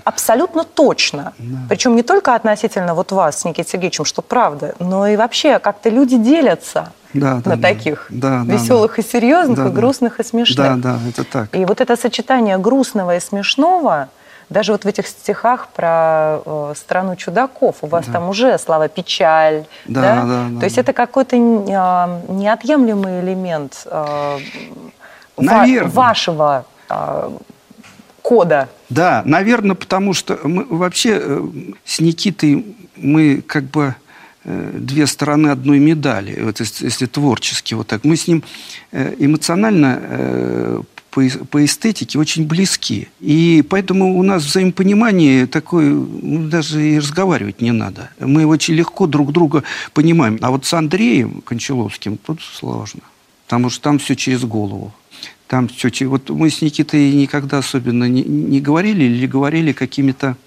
абсолютно 0.03 0.63
точно. 0.63 1.33
Причем 1.69 1.95
не 1.95 2.03
только 2.03 2.35
относительно 2.35 2.93
вот 2.93 3.11
вас 3.11 3.39
с 3.41 3.45
Никитой 3.45 3.69
Сергеевичем, 3.71 4.05
что 4.05 4.21
правда, 4.21 4.75
но 4.79 5.07
и 5.07 5.15
вообще 5.15 5.59
как-то 5.59 5.89
люди 5.89 6.17
делятся 6.17 6.91
Да, 7.13 7.41
да, 7.43 7.49
на 7.51 7.55
да. 7.57 7.61
таких 7.69 8.07
Да, 8.09 8.43
да, 8.45 8.53
веселых 8.53 8.95
да. 8.95 9.01
и 9.01 9.05
серьезных, 9.05 9.57
Да, 9.57 9.65
и 9.65 9.69
да. 9.69 9.71
грустных 9.71 10.19
и 10.19 10.23
смешных. 10.23 10.81
Да, 10.81 10.93
да, 10.93 10.99
это 11.09 11.23
так. 11.23 11.55
И 11.55 11.65
вот 11.65 11.81
это 11.81 11.95
сочетание 11.97 12.57
грустного 12.57 13.15
и 13.15 13.19
смешного, 13.19 14.07
даже 14.49 14.71
вот 14.71 14.83
в 14.83 14.87
этих 14.87 15.05
стихах 15.07 15.67
про 15.75 16.39
э, 16.45 16.73
страну 16.75 17.15
чудаков, 17.15 17.75
у 17.81 17.87
вас 17.87 18.05
там 18.11 18.29
уже 18.29 18.57
слова 18.57 18.87
печаль, 18.87 19.65
Да, 19.87 20.01
да? 20.01 20.15
да, 20.23 20.25
да, 20.49 20.59
То 20.59 20.63
есть 20.65 20.75
да. 20.77 20.81
это 20.81 20.93
какой-то 20.93 21.35
э, 21.35 21.39
неотъемлемый 22.33 23.19
элемент 23.21 23.83
э, 23.85 24.37
ва- 25.37 25.65
вашего 25.85 26.65
э, 26.89 27.29
кода. 28.29 28.69
Да, 28.89 29.23
наверное, 29.25 29.75
потому 29.75 30.13
что 30.13 30.39
мы 30.43 30.63
вообще 30.69 31.19
э, 31.19 31.47
с 31.83 31.99
Никитой 31.99 32.63
мы 32.95 33.41
как 33.41 33.63
бы 33.63 33.95
э, 34.43 34.71
две 34.75 35.07
стороны 35.07 35.47
одной 35.47 35.79
медали, 35.79 36.39
вот 36.43 36.59
если, 36.59 36.85
если 36.85 37.07
творчески 37.07 37.73
вот 37.73 37.87
так. 37.87 38.03
Мы 38.03 38.15
с 38.15 38.27
ним 38.27 38.43
э, 38.91 39.15
эмоционально 39.17 40.83
по, 41.09 41.21
по 41.49 41.65
эстетике 41.65 42.19
очень 42.19 42.45
близки. 42.45 43.07
И 43.19 43.65
поэтому 43.67 44.19
у 44.19 44.21
нас 44.21 44.43
взаимопонимание 44.43 45.47
такое, 45.47 45.89
ну, 45.89 46.47
даже 46.47 46.87
и 46.87 46.99
разговаривать 46.99 47.61
не 47.61 47.71
надо. 47.71 48.11
Мы 48.19 48.45
очень 48.45 48.75
легко 48.75 49.07
друг 49.07 49.31
друга 49.31 49.63
понимаем. 49.93 50.37
А 50.41 50.51
вот 50.51 50.67
с 50.67 50.73
Андреем 50.75 51.41
Кончаловским 51.41 52.17
тут 52.17 52.41
сложно. 52.43 53.01
Потому 53.47 53.71
что 53.71 53.81
там 53.81 53.97
все 53.97 54.15
через 54.15 54.43
голову. 54.43 54.93
Там 55.49 55.67
через... 55.67 56.07
Вот 56.07 56.29
мы 56.29 56.51
с 56.51 56.61
Никитой 56.61 57.11
никогда 57.11 57.57
особенно 57.57 58.07
не, 58.07 58.21
не 58.21 58.61
говорили 58.61 59.05
или 59.05 59.25
говорили 59.25 59.71
какими-то 59.71 60.37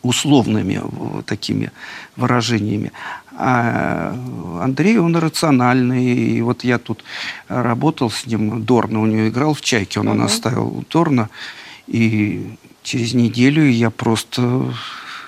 условными 0.00 0.80
такими 1.26 1.70
выражениями. 2.16 2.90
А 3.32 4.16
Андрей, 4.62 4.96
он 4.96 5.14
рациональный. 5.14 6.06
И 6.06 6.40
вот 6.40 6.64
я 6.64 6.78
тут 6.78 7.04
работал 7.48 8.10
с 8.10 8.24
ним, 8.24 8.64
Дорна 8.64 9.02
у 9.02 9.06
него 9.06 9.28
играл 9.28 9.52
в 9.52 9.60
«Чайке», 9.60 10.00
он 10.00 10.08
у 10.08 10.14
нас 10.14 10.34
ставил 10.34 10.86
Дорна. 10.88 11.28
И 11.86 12.56
через 12.82 13.12
неделю 13.12 13.68
я 13.68 13.90
просто... 13.90 14.72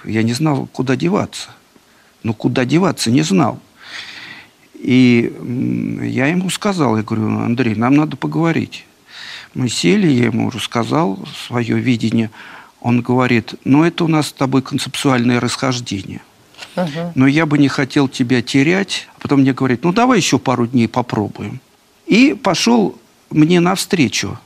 Я 0.04 0.22
не 0.22 0.32
знал, 0.32 0.66
куда 0.72 0.96
деваться. 0.96 1.50
Ну, 2.22 2.32
куда 2.32 2.64
деваться, 2.64 3.10
не 3.10 3.20
знал. 3.20 3.60
И 4.74 5.30
я 6.02 6.28
ему 6.28 6.48
сказал, 6.48 6.96
я 6.96 7.02
говорю, 7.02 7.40
Андрей, 7.40 7.74
нам 7.74 7.94
надо 7.94 8.16
поговорить. 8.16 8.86
Мы 9.54 9.68
сели, 9.68 10.06
я 10.06 10.26
ему 10.26 10.50
рассказал 10.50 11.18
свое 11.46 11.78
видение. 11.78 12.30
Он 12.80 13.00
говорит, 13.00 13.54
ну 13.64 13.84
это 13.84 14.04
у 14.04 14.08
нас 14.08 14.28
с 14.28 14.32
тобой 14.32 14.62
концептуальное 14.62 15.40
расхождение. 15.40 16.20
Но 17.14 17.26
я 17.26 17.46
бы 17.46 17.58
не 17.58 17.68
хотел 17.68 18.08
тебя 18.08 18.42
терять. 18.42 19.08
А 19.16 19.20
потом 19.20 19.40
мне 19.40 19.52
говорит, 19.52 19.84
ну 19.84 19.92
давай 19.92 20.18
еще 20.18 20.38
пару 20.38 20.66
дней 20.66 20.88
попробуем. 20.88 21.60
И 22.06 22.34
пошел 22.34 22.98
мне 23.30 23.60
навстречу. 23.60 24.38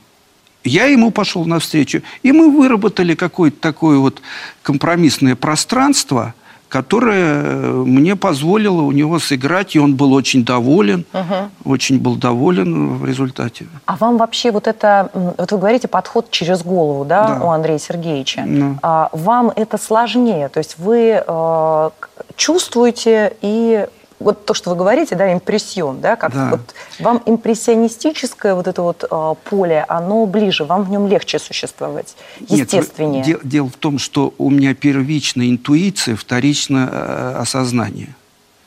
Я 0.63 0.85
ему 0.85 1.11
пошел 1.11 1.45
навстречу. 1.45 2.01
И 2.23 2.31
мы 2.31 2.49
выработали 2.49 3.15
какое-то 3.15 3.59
такое 3.59 3.97
вот 3.97 4.21
компромиссное 4.61 5.35
пространство– 5.35 6.33
которая 6.73 7.43
э, 7.43 7.71
мне 7.85 8.15
позволила 8.15 8.81
у 8.81 8.91
него 8.91 9.19
сыграть, 9.19 9.75
и 9.75 9.79
он 9.79 9.95
был 9.95 10.11
очень 10.13 10.43
доволен, 10.43 11.05
угу. 11.13 11.71
очень 11.71 11.99
был 11.99 12.15
доволен 12.15 12.97
в 12.97 13.05
результате. 13.05 13.67
А 13.85 13.95
вам 13.95 14.17
вообще 14.17 14.51
вот 14.51 14.67
это, 14.67 15.11
вот 15.13 15.51
вы 15.51 15.57
говорите, 15.59 15.87
подход 15.87 16.31
через 16.31 16.63
голову, 16.63 17.05
да, 17.05 17.27
да. 17.27 17.45
у 17.45 17.49
Андрея 17.49 17.77
Сергеевича, 17.77 18.43
да. 18.47 18.65
а, 18.81 19.09
вам 19.11 19.51
это 19.55 19.77
сложнее, 19.77 20.49
то 20.49 20.57
есть 20.57 20.79
вы 20.79 21.23
э, 21.27 21.89
чувствуете 22.35 23.33
и 23.41 23.85
вот 24.19 24.45
то, 24.45 24.53
что 24.53 24.71
вы 24.71 24.75
говорите, 24.75 25.15
да, 25.15 25.31
импрессион, 25.33 26.01
да, 26.01 26.15
как 26.15 26.33
да. 26.33 26.49
вот 26.51 26.73
вам 26.99 27.21
импрессионистическое 27.25 28.55
вот 28.55 28.67
это 28.67 28.81
вот 28.81 29.03
э, 29.09 29.33
поле, 29.49 29.85
оно 29.87 30.25
ближе, 30.25 30.63
вам 30.65 30.83
в 30.83 30.89
нем 30.89 31.07
легче 31.07 31.39
существовать, 31.39 32.15
естественнее. 32.47 33.23
Нет, 33.25 33.39
дело 33.43 33.69
в 33.69 33.75
том, 33.75 33.99
что 33.99 34.33
у 34.37 34.49
меня 34.49 34.73
первичная 34.73 35.49
интуиция, 35.49 36.15
вторично 36.15 36.89
э, 36.91 37.35
осознание. 37.39 38.15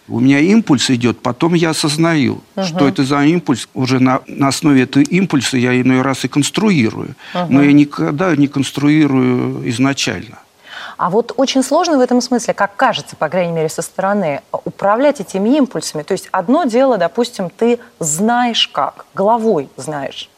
У 0.08 0.20
меня 0.20 0.38
импульс 0.38 0.88
идет, 0.90 1.18
потом 1.18 1.54
я 1.54 1.70
осознаю, 1.70 2.40
угу. 2.54 2.64
что 2.64 2.86
это 2.86 3.04
за 3.04 3.24
импульс. 3.24 3.68
Уже 3.74 3.98
на, 3.98 4.20
на 4.28 4.48
основе 4.48 4.82
этого 4.82 5.02
импульса 5.02 5.56
я 5.56 5.80
иной 5.80 6.02
раз 6.02 6.24
и 6.24 6.28
конструирую. 6.28 7.16
Угу. 7.34 7.46
Но 7.48 7.62
я 7.62 7.72
никогда 7.72 8.34
не 8.36 8.46
конструирую 8.46 9.68
изначально. 9.68 10.38
А 10.96 11.10
вот 11.10 11.32
очень 11.36 11.62
сложно 11.62 11.98
в 11.98 12.00
этом 12.00 12.20
смысле, 12.20 12.54
как 12.54 12.74
кажется, 12.76 13.16
по 13.16 13.28
крайней 13.28 13.52
мере, 13.52 13.68
со 13.68 13.82
стороны, 13.82 14.40
управлять 14.50 15.20
этими 15.20 15.50
импульсами. 15.56 16.02
То 16.02 16.12
есть 16.12 16.28
одно 16.32 16.64
дело, 16.64 16.96
допустим, 16.96 17.50
ты 17.50 17.78
знаешь 18.00 18.68
как, 18.68 19.04
головой 19.14 19.68
знаешь. 19.76 20.30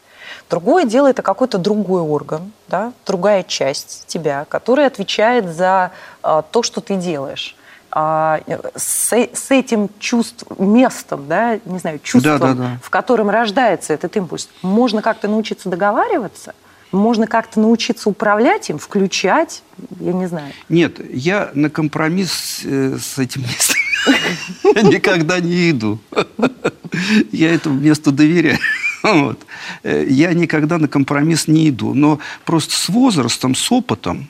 Другое 0.49 0.85
дело– 0.85 1.07
это 1.09 1.21
какой-то 1.21 1.57
другой 1.57 2.01
орган, 2.01 2.51
да, 2.67 2.91
другая 3.05 3.43
часть 3.43 4.05
тебя, 4.07 4.45
которая 4.49 4.87
отвечает 4.87 5.47
за 5.47 5.91
а, 6.23 6.41
то, 6.41 6.63
что 6.63 6.81
ты 6.81 6.95
делаешь. 6.95 7.55
А, 7.91 8.39
с, 8.75 9.13
с 9.13 9.51
этим 9.51 9.89
чувством, 9.99 10.73
местом, 10.73 11.27
да, 11.27 11.59
не 11.65 11.79
знаю, 11.79 11.99
чувством, 11.99 12.39
да, 12.39 12.47
да, 12.47 12.53
да. 12.53 12.69
в 12.83 12.89
котором 12.89 13.29
рождается 13.29 13.93
этот 13.93 14.15
импульс, 14.17 14.49
можно 14.61 15.01
как-то 15.01 15.27
научиться 15.27 15.69
договариваться– 15.69 16.53
можно 16.91 17.27
как-то 17.27 17.59
научиться 17.59 18.09
управлять 18.09 18.69
им, 18.69 18.79
включать, 18.79 19.63
я 19.99 20.13
не 20.13 20.27
знаю. 20.27 20.53
Нет, 20.69 20.99
я 21.13 21.51
на 21.53 21.69
компромисс 21.69 22.61
э, 22.63 22.97
с 22.99 23.17
этим 23.19 23.43
никогда 24.63 25.39
не 25.39 25.71
иду. 25.71 25.99
Я 27.31 27.53
этому 27.53 27.79
месту 27.79 28.11
доверяю. 28.11 28.59
Вот. 29.01 29.45
Э, 29.83 30.05
я 30.09 30.33
никогда 30.33 30.77
на 30.77 30.89
компромисс 30.89 31.47
не 31.47 31.69
иду. 31.69 31.93
Но 31.93 32.19
просто 32.43 32.75
с 32.75 32.89
возрастом, 32.89 33.55
с 33.55 33.71
опытом, 33.71 34.27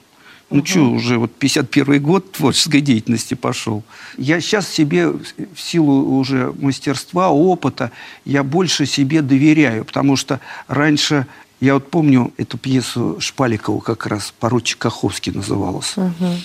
ну 0.51 0.59
угу. 0.59 0.65
что, 0.67 0.81
уже 0.91 1.17
вот 1.17 1.33
51 1.33 2.01
год 2.01 2.31
творческой 2.33 2.81
деятельности 2.81 3.33
пошел. 3.33 3.83
Я 4.17 4.39
сейчас 4.41 4.69
себе, 4.69 5.09
в 5.09 5.57
силу 5.57 6.17
уже 6.19 6.53
мастерства, 6.59 7.29
опыта, 7.29 7.91
я 8.25 8.43
больше 8.43 8.85
себе 8.85 9.23
доверяю, 9.23 9.85
потому 9.85 10.15
что 10.15 10.39
раньше 10.67 11.25
я 11.59 11.73
вот 11.73 11.89
помню 11.89 12.33
эту 12.37 12.57
пьесу 12.57 13.17
Шпаликова 13.19 13.81
как 13.81 14.05
раз 14.07 14.33
«Поручик 14.39 14.77
Каховский» 14.77 15.31
называлась. 15.31 15.93
Угу. 15.97 16.35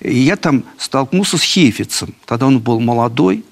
И 0.00 0.18
я 0.18 0.36
там 0.36 0.64
столкнулся 0.78 1.38
с 1.38 1.42
Хефицем. 1.42 2.14
Тогда 2.24 2.46
он 2.46 2.60
был 2.60 2.80
молодой, 2.80 3.44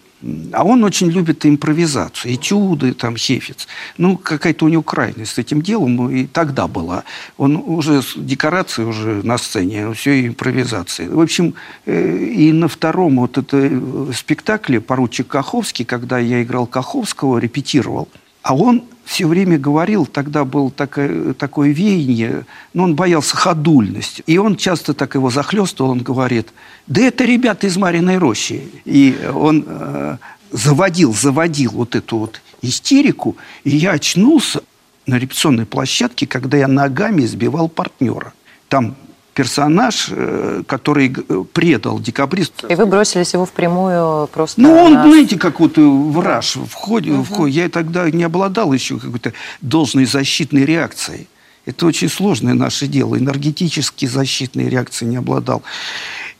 а 0.53 0.65
он 0.65 0.85
очень 0.85 1.11
любит 1.11 1.45
импровизацию, 1.45 2.35
этюды, 2.35 2.95
там, 2.95 3.17
Хефиц. 3.17 3.67
Ну, 3.99 4.17
какая-то 4.17 4.67
у 4.67 4.69
него 4.69 4.83
крайность 4.83 5.33
с 5.33 5.39
этим 5.39 5.63
делом 5.63 5.97
ну, 5.97 6.11
и 6.11 6.27
тогда 6.27 6.69
была. 6.69 7.03
Он 7.37 7.57
уже 7.57 8.03
с 8.03 8.13
декорацией 8.17 8.87
уже 8.87 9.23
на 9.25 9.39
сцене, 9.39 9.93
все 9.95 10.27
импровизации. 10.27 11.09
В 11.09 11.21
общем, 11.21 11.55
э, 11.87 12.17
и 12.17 12.53
на 12.53 12.69
втором 12.69 13.17
вот 13.17 13.39
это 13.39 13.59
э, 13.61 14.13
спектакле 14.15 14.81
«Поручик 14.81 15.27
Каховский», 15.27 15.85
когда 15.85 16.19
я 16.19 16.43
играл 16.43 16.67
Каховского, 16.67 17.39
репетировал, 17.39 18.09
а 18.43 18.55
он 18.55 18.85
все 19.05 19.27
время 19.27 19.59
говорил, 19.59 20.07
тогда 20.07 20.45
было 20.45 20.71
такое, 20.71 21.35
такое 21.35 21.71
веяние, 21.71 22.47
но 22.73 22.85
он 22.85 22.95
боялся 22.95 23.37
ходульности. 23.37 24.23
И 24.27 24.39
он 24.39 24.57
часто 24.57 24.95
так 24.95 25.15
его 25.15 25.31
захлестывал, 25.31 25.91
он 25.91 26.03
говорит, 26.03 26.49
да 26.87 27.03
это 27.03 27.25
ребята 27.25 27.67
из 27.67 27.77
Мариной 27.77 28.19
рощи. 28.19 28.69
И 28.85 29.19
он 29.35 29.65
э, 29.67 30.17
заводил, 30.51 31.13
заводил 31.13 31.73
вот 31.73 31.95
эту 31.95 32.19
вот 32.19 32.41
истерику. 32.63 33.37
И 33.65 33.77
я 33.77 33.93
очнулся 33.93 34.63
на 35.07 35.19
репетиционной 35.19 35.67
площадке, 35.67 36.27
когда 36.27 36.57
я 36.57 36.69
ногами 36.69 37.23
избивал 37.23 37.69
партнера. 37.69 38.33
Там 38.69 38.97
персонаж, 39.35 40.09
э, 40.11 40.63
который 40.67 41.15
э, 41.17 41.45
предал 41.53 41.99
декабрист. 41.99 42.65
И 42.69 42.75
вы 42.75 42.87
бросились 42.87 43.33
его 43.33 43.47
впрямую 43.47 44.29
просто... 44.29 44.61
Ну, 44.61 44.73
он, 44.77 44.95
на... 44.95 45.03
знаете, 45.05 45.39
как 45.39 45.61
вот 45.61 45.79
э, 45.79 45.83
враж 45.83 46.57
в 46.57 46.73
ходе, 46.73 47.13
угу. 47.13 47.23
в 47.23 47.29
ходе. 47.29 47.63
Я 47.63 47.69
тогда 47.69 48.11
не 48.11 48.25
обладал 48.25 48.73
еще 48.73 48.99
какой-то 48.99 49.33
должной 49.61 50.05
защитной 50.05 50.65
реакцией. 50.65 51.29
Это 51.65 51.87
очень 51.87 52.09
сложное 52.09 52.55
наше 52.55 52.87
дело. 52.87 53.17
Энергетически 53.17 54.07
защитной 54.07 54.69
реакции 54.69 55.07
не 55.07 55.17
обладал. 55.17 55.63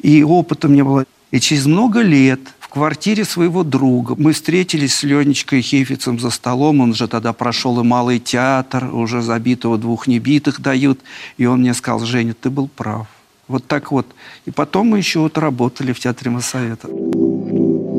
И 0.01 0.23
опытом 0.23 0.75
не 0.75 0.83
было. 0.83 1.07
И 1.31 1.41
через 1.41 1.67
много 1.67 2.01
лет 2.01 2.41
квартире 2.73 3.25
своего 3.25 3.63
друга. 3.63 4.15
Мы 4.19 4.33
встретились 4.33 4.95
с 4.95 5.03
Ленечкой 5.03 5.61
Хефицем 5.61 6.19
за 6.19 6.31
столом. 6.31 6.81
Он 6.81 6.95
же 6.95 7.07
тогда 7.07 7.33
прошел 7.33 7.81
и 7.81 7.83
малый 7.83 8.19
театр, 8.19 8.89
уже 8.93 9.23
забитого 9.23 9.79
двух 9.79 10.07
небитых 10.07 10.61
дают. 10.61 11.01
И 11.37 11.47
он 11.47 11.61
мне 11.61 11.75
сказал, 11.75 12.01
Женя, 12.01 12.35
ты 12.35 12.51
был 12.51 12.69
прав. 12.69 13.07
Вот 13.49 13.67
так 13.67 13.93
вот. 13.93 14.07
И 14.47 14.51
потом 14.51 14.89
мы 14.89 14.99
еще 14.99 15.19
вот 15.21 15.37
работали 15.37 15.93
в 15.93 16.01
Театре 16.01 16.31
Моссовета. 16.31 16.89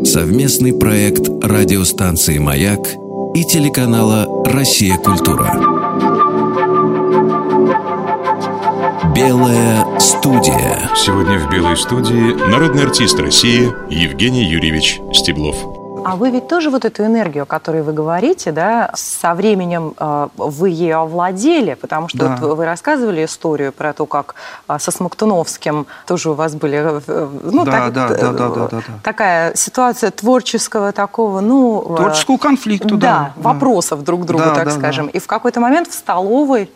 Совместный 0.05 0.73
проект 0.73 1.29
радиостанции 1.43 2.39
«Маяк» 2.39 2.79
и 3.35 3.43
телеканала 3.43 4.45
«Россия. 4.45 4.97
Культура». 4.97 5.82
Белая 9.15 9.99
студия. 9.99 10.89
Сегодня 10.95 11.37
в 11.37 11.47
Белой 11.47 11.77
студии 11.77 12.33
народный 12.49 12.83
артист 12.83 13.19
России 13.19 13.71
Евгений 13.87 14.43
Юрьевич 14.43 14.99
Стеблов. 15.13 15.55
А 16.03 16.15
вы 16.15 16.31
ведь 16.31 16.47
тоже 16.47 16.71
вот 16.71 16.83
эту 16.83 17.05
энергию, 17.05 17.43
о 17.43 17.45
которой 17.45 17.83
вы 17.83 17.93
говорите, 17.93 18.51
да, 18.51 18.89
со 18.95 19.35
временем 19.35 19.93
э, 19.97 20.27
вы 20.35 20.69
ею 20.69 21.01
овладели, 21.01 21.75
потому 21.75 22.09
что 22.09 22.17
да. 22.17 22.37
вот 22.41 22.57
вы 22.57 22.65
рассказывали 22.65 23.23
историю 23.23 23.71
про 23.71 23.93
то, 23.93 24.05
как 24.07 24.33
э, 24.67 24.77
со 24.79 24.89
Смоктуновским 24.89 25.85
тоже 26.07 26.31
у 26.31 26.33
вас 26.33 26.55
были, 26.55 27.01
э, 27.07 27.29
ну, 27.43 27.63
да, 27.65 27.71
так, 27.71 27.93
да, 27.93 28.07
да, 28.09 28.31
да, 28.31 28.49
да, 28.49 28.67
да, 28.67 28.81
такая 29.03 29.55
ситуация 29.55 30.09
творческого 30.11 30.91
такого, 30.91 31.39
ну... 31.39 31.81
Творческого 31.95 32.37
конфликта, 32.37 32.95
да. 32.95 32.97
Да, 32.97 33.33
вопросов 33.37 34.03
друг 34.03 34.23
к 34.23 34.25
другу, 34.25 34.43
да, 34.43 34.55
так 34.55 34.65
да, 34.65 34.71
скажем. 34.71 35.05
Да. 35.05 35.11
И 35.11 35.19
в 35.19 35.27
какой-то 35.27 35.59
момент 35.59 35.87
в 35.87 35.93
столовой 35.93 36.69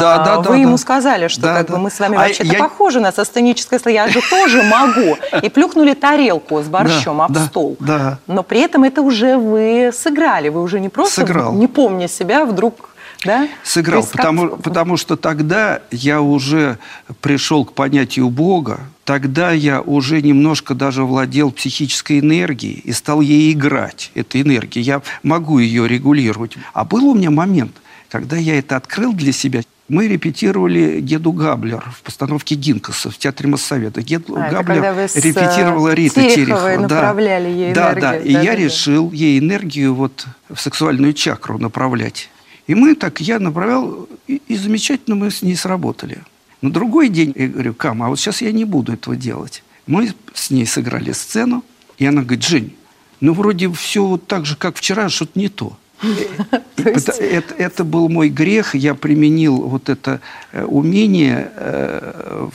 да, 0.00 0.14
а, 0.14 0.24
да, 0.24 0.38
вы 0.40 0.56
да, 0.56 0.56
ему 0.56 0.72
да. 0.72 0.78
сказали, 0.78 1.28
что 1.28 1.42
да, 1.42 1.58
как 1.58 1.66
да. 1.68 1.72
бы 1.74 1.78
мы 1.80 1.90
с 1.90 2.00
вами 2.00 2.16
а 2.16 2.20
вообще-то 2.20 2.52
я... 2.52 2.58
похожи 2.58 3.00
на 3.00 3.12
со 3.12 3.24
сценическое 3.24 3.80
я 3.86 4.08
же 4.08 4.20
тоже 4.30 4.62
могу. 4.62 5.16
И 5.42 5.48
плюхнули 5.48 5.94
тарелку 5.94 6.62
с 6.62 6.66
борщом 6.66 7.20
об 7.20 7.36
стол. 7.38 7.76
Да. 7.80 8.18
Но 8.26 8.42
при 8.42 8.60
этом 8.60 8.84
это 8.84 9.02
уже 9.02 9.36
вы 9.36 9.90
сыграли, 9.92 10.48
вы 10.48 10.62
уже 10.62 10.80
не 10.80 10.88
просто, 10.88 11.22
Сыграл. 11.22 11.52
не 11.54 11.66
помня 11.66 12.08
себя, 12.08 12.44
вдруг 12.44 12.92
да? 13.24 13.48
Сыграл, 13.62 14.04
потому, 14.04 14.48
как... 14.48 14.62
потому 14.62 14.96
что 14.96 15.16
тогда 15.16 15.80
я 15.90 16.20
уже 16.20 16.78
пришел 17.20 17.64
к 17.64 17.72
понятию 17.72 18.28
Бога, 18.30 18.80
тогда 19.04 19.52
я 19.52 19.80
уже 19.80 20.20
немножко 20.22 20.74
даже 20.74 21.04
владел 21.04 21.50
психической 21.52 22.20
энергией 22.20 22.80
и 22.84 22.92
стал 22.92 23.20
ей 23.20 23.52
играть, 23.52 24.10
этой 24.14 24.42
энергией. 24.42 24.84
Я 24.84 25.02
могу 25.22 25.58
ее 25.58 25.86
регулировать. 25.86 26.56
А 26.72 26.84
был 26.84 27.06
у 27.06 27.14
меня 27.14 27.30
момент, 27.30 27.76
когда 28.10 28.36
я 28.36 28.58
это 28.58 28.76
открыл 28.76 29.12
для 29.12 29.32
себя, 29.32 29.62
мы 29.88 30.08
репетировали 30.08 31.00
Геду 31.00 31.32
Габлер 31.32 31.84
в 31.94 32.02
постановке 32.02 32.54
Гинкаса 32.54 33.10
в 33.10 33.18
Театре 33.18 33.48
Моссовета. 33.48 34.00
Гед 34.02 34.24
а, 34.30 34.50
Габлер 34.50 34.82
репетировала 35.14 35.92
Рита 35.92 36.22
Терехова. 36.22 36.80
направляли 36.80 37.44
да. 37.44 37.50
ей 37.50 37.74
да, 37.74 37.92
энергию. 37.92 38.00
Да, 38.00 38.12
да. 38.12 38.16
И 38.18 38.32
да, 38.32 38.40
я 38.40 38.52
да. 38.52 38.56
решил 38.56 39.12
ей 39.12 39.38
энергию 39.38 39.94
вот 39.94 40.26
в 40.48 40.60
сексуальную 40.60 41.12
чакру 41.12 41.58
направлять. 41.58 42.30
И 42.66 42.74
мы 42.74 42.94
так, 42.94 43.20
я 43.20 43.38
направлял, 43.38 44.08
и, 44.28 44.40
и 44.48 44.56
замечательно 44.56 45.16
мы 45.16 45.30
с 45.30 45.42
ней 45.42 45.56
сработали. 45.56 46.18
На 46.62 46.70
другой 46.70 47.08
день 47.08 47.32
я 47.34 47.48
говорю, 47.48 47.74
Кам, 47.74 48.02
а 48.02 48.08
вот 48.08 48.20
сейчас 48.20 48.40
я 48.40 48.52
не 48.52 48.64
буду 48.64 48.92
этого 48.92 49.16
делать. 49.16 49.64
Мы 49.86 50.14
с 50.32 50.50
ней 50.50 50.64
сыграли 50.64 51.10
сцену, 51.12 51.64
и 51.98 52.06
она 52.06 52.22
говорит, 52.22 52.44
Жень, 52.44 52.76
ну, 53.20 53.34
вроде 53.34 53.70
все 53.72 54.04
вот 54.04 54.26
так 54.26 54.46
же, 54.46 54.56
как 54.56 54.76
вчера, 54.76 55.08
что-то 55.08 55.38
не 55.38 55.48
то. 55.48 55.76
Это, 56.84 57.12
это, 57.12 57.54
это 57.54 57.84
был 57.84 58.08
мой 58.08 58.28
грех. 58.28 58.74
Я 58.74 58.94
применил 58.94 59.56
вот 59.56 59.88
это 59.88 60.20
э, 60.52 60.64
умение 60.64 61.50
э, 61.56 62.48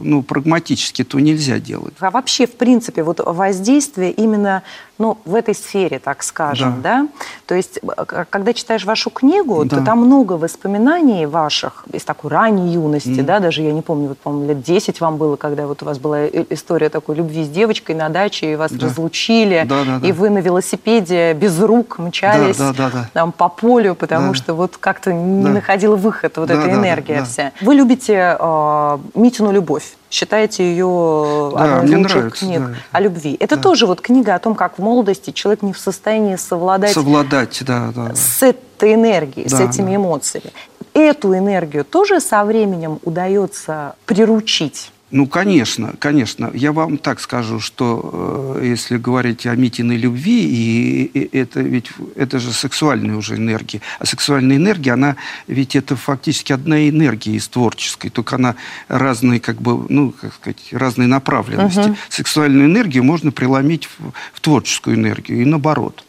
ну, 0.00 0.22
прагматически 0.22 1.04
то 1.04 1.20
нельзя 1.20 1.58
делать. 1.58 1.94
А 2.00 2.10
вообще, 2.10 2.46
в 2.46 2.52
принципе, 2.56 3.02
вот 3.02 3.20
воздействие 3.24 4.10
именно 4.12 4.62
ну, 4.98 5.18
в 5.24 5.34
этой 5.34 5.54
сфере, 5.54 5.98
так 5.98 6.22
скажем, 6.22 6.80
да. 6.80 7.02
да? 7.02 7.08
То 7.46 7.54
есть, 7.54 7.80
э, 7.82 8.04
когда 8.06 8.52
читаешь 8.52 8.84
вашу 8.84 9.10
книгу, 9.10 9.64
да. 9.64 9.78
то 9.78 9.84
там 9.84 9.98
много 9.98 10.34
воспоминаний 10.34 11.26
ваших 11.26 11.84
из 11.92 12.04
такой 12.04 12.30
ранней 12.30 12.72
юности, 12.72 13.08
mm. 13.08 13.24
да, 13.24 13.40
даже 13.40 13.62
я 13.62 13.72
не 13.72 13.82
помню, 13.82 14.08
вот, 14.08 14.18
по-моему, 14.18 14.48
лет 14.48 14.62
10 14.62 15.00
вам 15.00 15.16
было, 15.16 15.36
когда 15.36 15.66
вот 15.66 15.82
у 15.82 15.86
вас 15.86 15.98
была 15.98 16.26
история 16.26 16.90
такой 16.90 17.16
любви 17.16 17.44
с 17.44 17.48
девочкой 17.48 17.96
на 17.96 18.08
даче, 18.08 18.52
и 18.52 18.56
вас 18.56 18.70
да. 18.70 18.86
разлучили, 18.86 19.64
да, 19.68 19.84
да, 19.84 19.98
да. 19.98 20.06
и 20.06 20.12
вы 20.12 20.30
на 20.30 20.38
велосипеде 20.38 21.32
без 21.32 21.60
рук 21.60 21.98
мчались 21.98 22.56
да, 22.56 22.72
да, 22.72 22.90
да, 22.90 23.08
да. 23.14 23.23
Там, 23.24 23.32
по 23.32 23.48
полю, 23.48 23.94
потому 23.94 24.32
да. 24.32 24.34
что 24.34 24.52
вот 24.52 24.76
как-то 24.76 25.10
не 25.10 25.44
да. 25.44 25.50
находила 25.50 25.96
выход 25.96 26.36
вот 26.36 26.48
да, 26.48 26.56
эта 26.56 26.66
да, 26.66 26.72
энергия 26.74 27.20
да, 27.20 27.24
вся. 27.24 27.52
Вы 27.62 27.74
любите 27.74 28.36
э, 28.38 28.98
Митину 29.14 29.50
любовь 29.50 29.96
считаете 30.10 30.62
ее 30.70 31.50
да, 31.56 31.78
одной 31.80 31.86
из 31.86 31.98
лучших 32.02 32.16
нравится, 32.16 32.44
книг 32.44 32.60
да. 32.60 32.74
о 32.92 33.00
любви. 33.00 33.36
Это 33.40 33.56
да. 33.56 33.62
тоже 33.62 33.86
вот 33.86 34.02
книга 34.02 34.34
о 34.34 34.38
том, 34.38 34.54
как 34.54 34.76
в 34.76 34.82
молодости 34.82 35.30
человек 35.30 35.62
не 35.62 35.72
в 35.72 35.78
состоянии 35.78 36.36
совладать, 36.36 36.92
совладать 36.92 37.62
да, 37.64 37.92
да, 37.96 38.14
с 38.14 38.42
этой 38.42 38.92
энергией, 38.92 39.48
да, 39.48 39.56
с 39.56 39.60
этими 39.60 39.92
да. 39.92 39.96
эмоциями. 39.96 40.52
Эту 40.92 41.34
энергию 41.34 41.82
тоже 41.86 42.20
со 42.20 42.44
временем 42.44 43.00
удается 43.04 43.94
приручить. 44.04 44.92
Ну, 45.14 45.28
конечно, 45.28 45.94
конечно. 46.00 46.50
Я 46.54 46.72
вам 46.72 46.98
так 46.98 47.20
скажу, 47.20 47.60
что 47.60 48.56
э, 48.60 48.66
если 48.66 48.96
говорить 48.96 49.46
о 49.46 49.54
Митиной 49.54 49.96
любви, 49.96 50.42
и, 50.42 51.04
и 51.04 51.38
это 51.38 51.60
ведь 51.60 51.92
это 52.16 52.40
же 52.40 52.52
сексуальная 52.52 53.14
уже 53.14 53.36
энергия. 53.36 53.80
А 54.00 54.06
сексуальная 54.06 54.56
энергия, 54.56 54.90
она 54.90 55.14
ведь 55.46 55.76
это 55.76 55.94
фактически 55.94 56.52
одна 56.52 56.88
энергия 56.88 57.36
из 57.36 57.46
творческой, 57.46 58.10
только 58.10 58.34
она 58.34 58.56
разные, 58.88 59.38
как 59.38 59.62
бы, 59.62 59.86
ну, 59.88 60.10
как 60.10 60.34
сказать, 60.34 60.58
разные 60.72 61.06
направленности. 61.06 61.90
Угу. 61.90 61.96
Сексуальную 62.08 62.66
энергию 62.66 63.04
можно 63.04 63.30
преломить 63.30 63.86
в, 63.86 64.10
в 64.32 64.40
творческую 64.40 64.96
энергию 64.96 65.42
и 65.42 65.44
наоборот. 65.44 66.04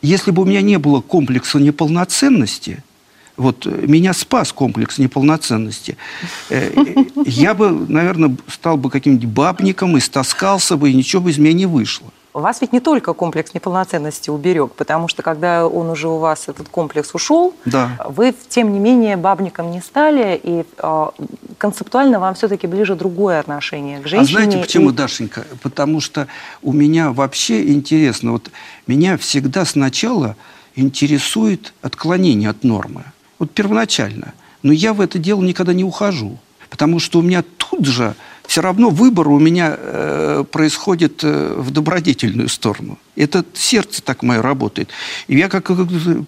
Если 0.00 0.30
бы 0.30 0.40
у 0.40 0.46
меня 0.46 0.62
не 0.62 0.78
было 0.78 1.02
комплекса 1.02 1.58
неполноценности, 1.58 2.82
вот 3.42 3.66
э, 3.66 3.70
меня 3.86 4.12
спас 4.14 4.52
комплекс 4.52 4.98
неполноценности. 4.98 5.96
Э, 6.48 6.70
я 7.26 7.54
бы, 7.54 7.70
наверное, 7.70 8.36
стал 8.48 8.76
бы 8.76 8.90
каким-нибудь 8.90 9.28
бабником, 9.28 9.96
и 9.96 10.00
стаскался 10.00 10.76
бы, 10.76 10.90
и 10.90 10.94
ничего 10.94 11.22
бы 11.22 11.30
из 11.30 11.38
меня 11.38 11.52
не 11.52 11.66
вышло. 11.66 12.08
Вас 12.32 12.62
ведь 12.62 12.72
не 12.72 12.80
только 12.80 13.12
комплекс 13.12 13.52
неполноценности 13.52 14.30
уберег, 14.30 14.72
потому 14.72 15.06
что 15.06 15.22
когда 15.22 15.66
он 15.66 15.90
уже 15.90 16.08
у 16.08 16.16
вас, 16.16 16.48
этот 16.48 16.68
комплекс 16.68 17.14
ушел, 17.14 17.54
да. 17.66 17.98
вы, 18.08 18.34
тем 18.48 18.72
не 18.72 18.78
менее, 18.78 19.18
бабником 19.18 19.70
не 19.70 19.82
стали, 19.82 20.40
и 20.42 20.64
э, 20.78 21.06
концептуально 21.58 22.20
вам 22.20 22.34
все-таки 22.34 22.66
ближе 22.66 22.94
другое 22.94 23.38
отношение 23.38 24.00
к 24.00 24.06
женщине. 24.06 24.38
А 24.38 24.42
знаете 24.44 24.58
почему, 24.62 24.90
и... 24.90 24.92
Дашенька? 24.94 25.44
Потому 25.62 26.00
что 26.00 26.26
у 26.62 26.72
меня 26.72 27.12
вообще 27.12 27.68
интересно, 27.70 28.32
вот 28.32 28.50
меня 28.86 29.18
всегда 29.18 29.66
сначала 29.66 30.36
интересует 30.74 31.74
отклонение 31.82 32.48
от 32.48 32.64
нормы 32.64 33.04
вот 33.42 33.50
первоначально. 33.50 34.34
Но 34.62 34.72
я 34.72 34.94
в 34.94 35.00
это 35.00 35.18
дело 35.18 35.42
никогда 35.42 35.72
не 35.72 35.82
ухожу, 35.82 36.38
потому 36.70 37.00
что 37.00 37.18
у 37.18 37.22
меня 37.22 37.42
тут 37.56 37.86
же 37.86 38.14
все 38.46 38.60
равно 38.60 38.90
выбор 38.90 39.28
у 39.28 39.40
меня 39.40 39.74
э, 39.76 40.44
происходит 40.48 41.24
э, 41.24 41.54
в 41.56 41.72
добродетельную 41.72 42.48
сторону. 42.48 42.98
Это 43.14 43.44
сердце 43.52 44.02
так 44.02 44.22
мое 44.22 44.40
работает. 44.40 44.88
И 45.26 45.36
я 45.36 45.48
как 45.48 45.70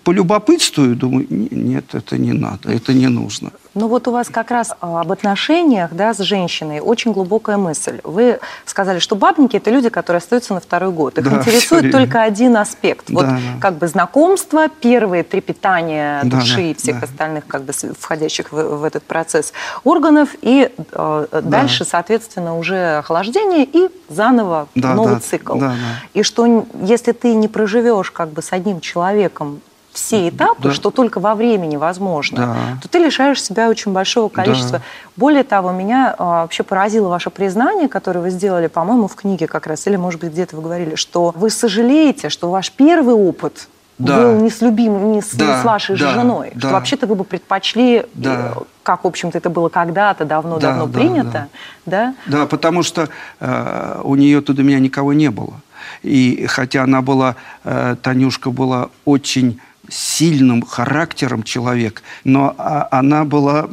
полюбопытствую, 0.05 0.97
думаю, 0.97 1.27
нет, 1.31 1.95
это 1.95 2.19
не 2.19 2.33
надо, 2.33 2.71
это 2.71 2.93
не 2.93 3.09
нужно. 3.09 3.53
Ну 3.75 3.89
вот 3.89 4.07
у 4.07 4.13
вас 4.13 4.29
как 4.29 4.51
раз 4.53 4.73
а, 4.81 5.01
об 5.01 5.11
отношениях 5.11 5.93
да, 5.93 6.15
с 6.15 6.19
женщиной 6.19 6.79
очень 6.79 7.13
глубокая 7.13 7.57
мысль. 7.57 8.01
Вы 8.05 8.39
сказали, 8.67 9.01
что 9.01 9.17
бабники– 9.17 9.57
это 9.59 9.71
люди, 9.71 9.89
которые 9.89 10.19
остаются 10.19 10.55
на 10.55 10.61
второй 10.61 10.93
год. 10.93 11.19
Их 11.19 11.29
да, 11.29 11.39
интересует 11.39 11.91
только 11.91 12.23
один 12.23 12.57
аспект. 12.57 13.07
Да, 13.09 13.15
вот 13.15 13.27
да. 13.27 13.39
как 13.61 13.79
бы 13.79 13.89
знакомство, 13.89 14.69
первые 14.69 15.25
трепетания 15.25 16.21
да, 16.23 16.39
души 16.39 16.57
да, 16.57 16.63
и 16.63 16.75
всех 16.75 17.01
да. 17.01 17.07
остальных 17.07 17.47
как 17.47 17.65
бы 17.65 17.73
входящих 17.73 18.53
в, 18.53 18.77
в 18.77 18.85
этот 18.85 19.03
процесс 19.03 19.53
органов. 19.83 20.29
И 20.41 20.71
э, 20.77 21.27
да. 21.33 21.41
дальше, 21.41 21.85
соответственно, 21.85 22.57
уже 22.57 22.99
охлаждение 22.99 23.65
и 23.65 23.89
заново 24.09 24.69
да, 24.77 24.95
новый 24.95 25.15
да, 25.15 25.21
цикл. 25.21 25.59
Да, 25.59 25.69
да. 25.69 25.75
И 26.13 26.23
что 26.23 26.47
если 26.83 27.13
ты 27.13 27.35
не 27.35 27.49
проживешь 27.49 28.11
как 28.11 28.31
бы 28.31 28.43
с 28.43 28.53
одним 28.53 28.81
человеком 28.81 29.61
все 29.95 30.29
этапы, 30.29 30.65
да. 30.65 30.73
что 30.73 30.91
только 30.91 31.21
во 31.21 31.35
времени 31.35 31.77
возможно, 31.77 32.37
да. 32.37 32.57
то 32.83 32.89
ты 32.89 32.99
лишаешь 32.99 33.43
себя 33.43 33.69
очень 33.69 33.93
большого 33.93 34.29
количества. 34.29 34.79
Да. 34.79 34.85
Более 35.17 35.45
того, 35.45 35.71
меня 35.71 36.15
а, 36.19 36.43
вообще 36.43 36.65
поразило 36.65 37.09
ваше 37.09 37.31
признание, 37.31 37.89
которое 37.89 38.21
вы 38.21 38.31
сделали, 38.31 38.67
по-моему, 38.67 39.07
в 39.07 39.15
книге 39.15 39.47
как 39.47 39.67
раз, 39.67 39.87
или, 39.87 39.97
может 39.97 40.21
быть, 40.21 40.33
где-то 40.33 40.57
вы 40.57 40.63
говорили, 40.63 40.97
что 40.97 41.33
вы 41.37 41.49
сожалеете, 41.49 42.29
что 42.29 42.51
ваш 42.51 42.73
первый 42.73 43.15
опыт 43.15 43.69
да. 43.99 44.19
был 44.19 44.41
не 44.41 44.51
с 44.51 44.61
любимым, 44.61 45.13
не 45.13 45.23
с, 45.23 45.31
да. 45.33 45.47
не 45.47 45.63
с 45.63 45.65
вашей 45.65 45.97
да. 45.97 46.11
женой. 46.11 46.51
Да. 46.55 46.61
Что 46.61 46.69
вообще-то 46.71 47.07
вы 47.07 47.15
бы 47.15 47.25
предпочли, 47.25 48.05
да. 48.15 48.55
как, 48.83 49.05
в 49.05 49.07
общем-то, 49.07 49.39
это 49.39 49.51
было 49.51 49.69
когда-то 49.69 50.25
давно-давно 50.25 50.87
да, 50.87 50.93
принято. 50.93 51.31
Да, 51.31 51.49
да. 51.87 52.15
да? 52.27 52.39
да, 52.39 52.47
потому 52.47 52.83
что 52.83 53.09
э, 53.41 54.01
у 54.03 54.17
нее 54.17 54.41
туда 54.41 54.63
меня 54.63 54.81
никого 54.81 55.13
не 55.13 55.31
было. 55.31 55.55
И 56.03 56.47
хотя 56.49 56.85
она 56.85 57.03
была, 57.03 57.37
э, 57.65 57.97
Танюшка 58.03 58.51
была 58.51 58.91
очень 59.05 59.61
сильным 59.89 60.63
характером 60.63 61.43
человек, 61.43 62.03
но 62.25 62.55
а, 62.57 62.89
она 62.91 63.25
была 63.25 63.69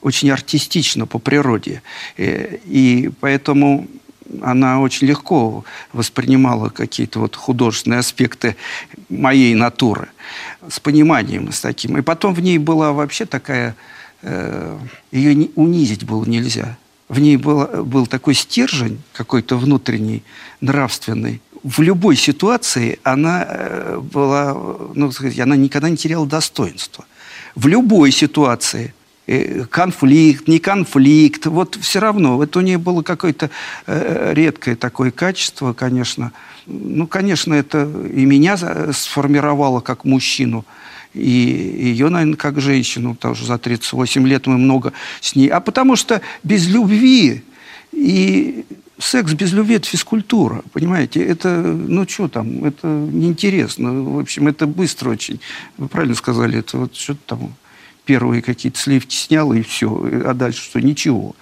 очень 0.00 0.30
артистична 0.30 1.06
по 1.06 1.18
природе. 1.18 1.82
И, 2.16 2.22
э, 2.22 2.58
и 2.64 3.10
поэтому 3.20 3.86
она 4.40 4.80
очень 4.80 5.06
легко 5.06 5.64
воспринимала 5.92 6.68
какие-то 6.68 7.20
вот 7.20 7.36
художественные 7.36 8.00
аспекты 8.00 8.56
моей 9.08 9.54
натуры 9.54 10.08
с 10.68 10.80
пониманием, 10.80 11.52
с 11.52 11.60
таким. 11.60 11.98
И 11.98 12.02
потом 12.02 12.34
в 12.34 12.40
ней 12.40 12.58
была 12.58 12.92
вообще 12.92 13.26
такая... 13.26 13.74
Э, 14.22 14.78
ее 15.10 15.48
унизить 15.56 16.04
было 16.04 16.24
нельзя. 16.24 16.78
В 17.12 17.20
ней 17.20 17.36
был, 17.36 17.66
был 17.84 18.06
такой 18.06 18.32
стержень 18.32 18.98
какой-то 19.12 19.58
внутренний, 19.58 20.22
нравственный. 20.62 21.42
В 21.62 21.82
любой 21.82 22.16
ситуации 22.16 22.98
она 23.02 23.44
э, 23.46 24.00
была, 24.00 24.56
ну, 24.94 25.12
сказать, 25.12 25.38
она 25.38 25.54
никогда 25.54 25.90
не 25.90 25.98
теряла 25.98 26.26
достоинства. 26.26 27.04
В 27.54 27.66
любой 27.66 28.12
ситуации– 28.12 28.94
Э, 29.28 29.66
конфликт, 29.70 30.48
не 30.48 30.58
конфликт, 30.58 31.46
вот 31.46 31.78
все 31.80 32.00
равно. 32.00 32.42
Это 32.42 32.58
у 32.58 32.62
нее 32.62 32.78
было 32.78 33.02
какое-то 33.02 33.50
э, 33.86 34.32
редкое 34.34 34.74
такое 34.74 35.12
качество, 35.12 35.72
конечно. 35.72 36.32
Ну, 36.66 37.06
конечно, 37.06 37.54
это 37.54 37.88
и 38.12 38.24
меня 38.24 38.56
сформировало 38.92 39.80
как 39.80 40.04
мужчину, 40.04 40.64
и 41.14 41.20
ее, 41.20 42.08
наверное, 42.08 42.36
как 42.36 42.60
женщину, 42.60 43.14
потому 43.14 43.34
что 43.34 43.46
за 43.46 43.58
38 43.58 44.26
лет 44.26 44.46
мы 44.46 44.58
много 44.58 44.92
с 45.20 45.34
ней. 45.36 45.48
А 45.48 45.60
потому 45.60 45.96
что 45.96 46.20
без 46.42 46.68
любви 46.68 47.42
и 47.92 48.64
секс 48.98 49.32
без 49.32 49.52
любви– 49.52 49.74
это 49.76 49.86
физкультура, 49.86 50.62
понимаете? 50.72 51.22
Это, 51.22 51.60
ну, 51.60 52.08
что 52.08 52.28
там, 52.28 52.64
это 52.64 52.86
неинтересно. 52.86 53.92
В 53.92 54.18
общем, 54.18 54.48
это 54.48 54.66
быстро 54.66 55.10
очень. 55.10 55.40
Вы 55.76 55.88
правильно 55.88 56.14
сказали, 56.14 56.58
это 56.58 56.78
вот 56.78 56.94
что-то 56.94 57.20
там 57.26 57.54
первые 58.04 58.42
какие-то 58.42 58.78
сливки 58.78 59.14
снял, 59.14 59.52
и 59.52 59.62
все. 59.62 60.08
А 60.24 60.34
дальше 60.34 60.62
что? 60.62 60.80
Ничего. 60.80 61.36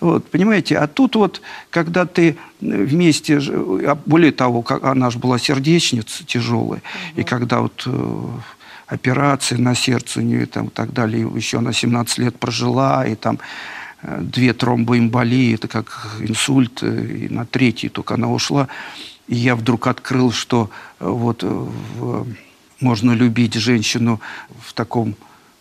Вот, 0.00 0.28
понимаете? 0.30 0.76
А 0.76 0.86
тут 0.86 1.16
вот, 1.16 1.40
когда 1.70 2.06
ты 2.06 2.36
вместе... 2.60 3.38
А 3.38 3.98
более 4.06 4.32
того, 4.32 4.62
как, 4.62 4.84
она 4.84 5.10
же 5.10 5.18
была 5.18 5.38
сердечница 5.38 6.24
тяжелая. 6.24 6.82
Угу. 7.14 7.20
И 7.20 7.24
когда 7.24 7.60
вот 7.60 7.82
э, 7.86 8.28
операции 8.92 9.56
на 9.56 9.74
сердце 9.74 10.20
у 10.20 10.22
нее 10.22 10.46
там, 10.46 10.66
и 10.66 10.70
так 10.70 10.92
далее, 10.92 11.30
еще 11.34 11.58
она 11.58 11.72
17 11.72 12.18
лет 12.18 12.38
прожила, 12.38 13.06
и 13.06 13.14
там 13.14 13.38
э, 14.02 14.20
две 14.20 14.52
тромбоэмболии, 14.52 15.54
это 15.54 15.68
как 15.68 16.16
инсульт, 16.20 16.82
э, 16.82 17.26
и 17.26 17.28
на 17.28 17.46
третий 17.46 17.88
только 17.88 18.14
она 18.14 18.28
ушла. 18.28 18.68
И 19.28 19.34
я 19.36 19.56
вдруг 19.56 19.86
открыл, 19.86 20.32
что 20.32 20.68
вот 21.00 21.42
в, 21.42 22.26
можно 22.80 23.12
любить 23.12 23.54
женщину 23.54 24.20
в 24.60 24.72
таком 24.72 25.14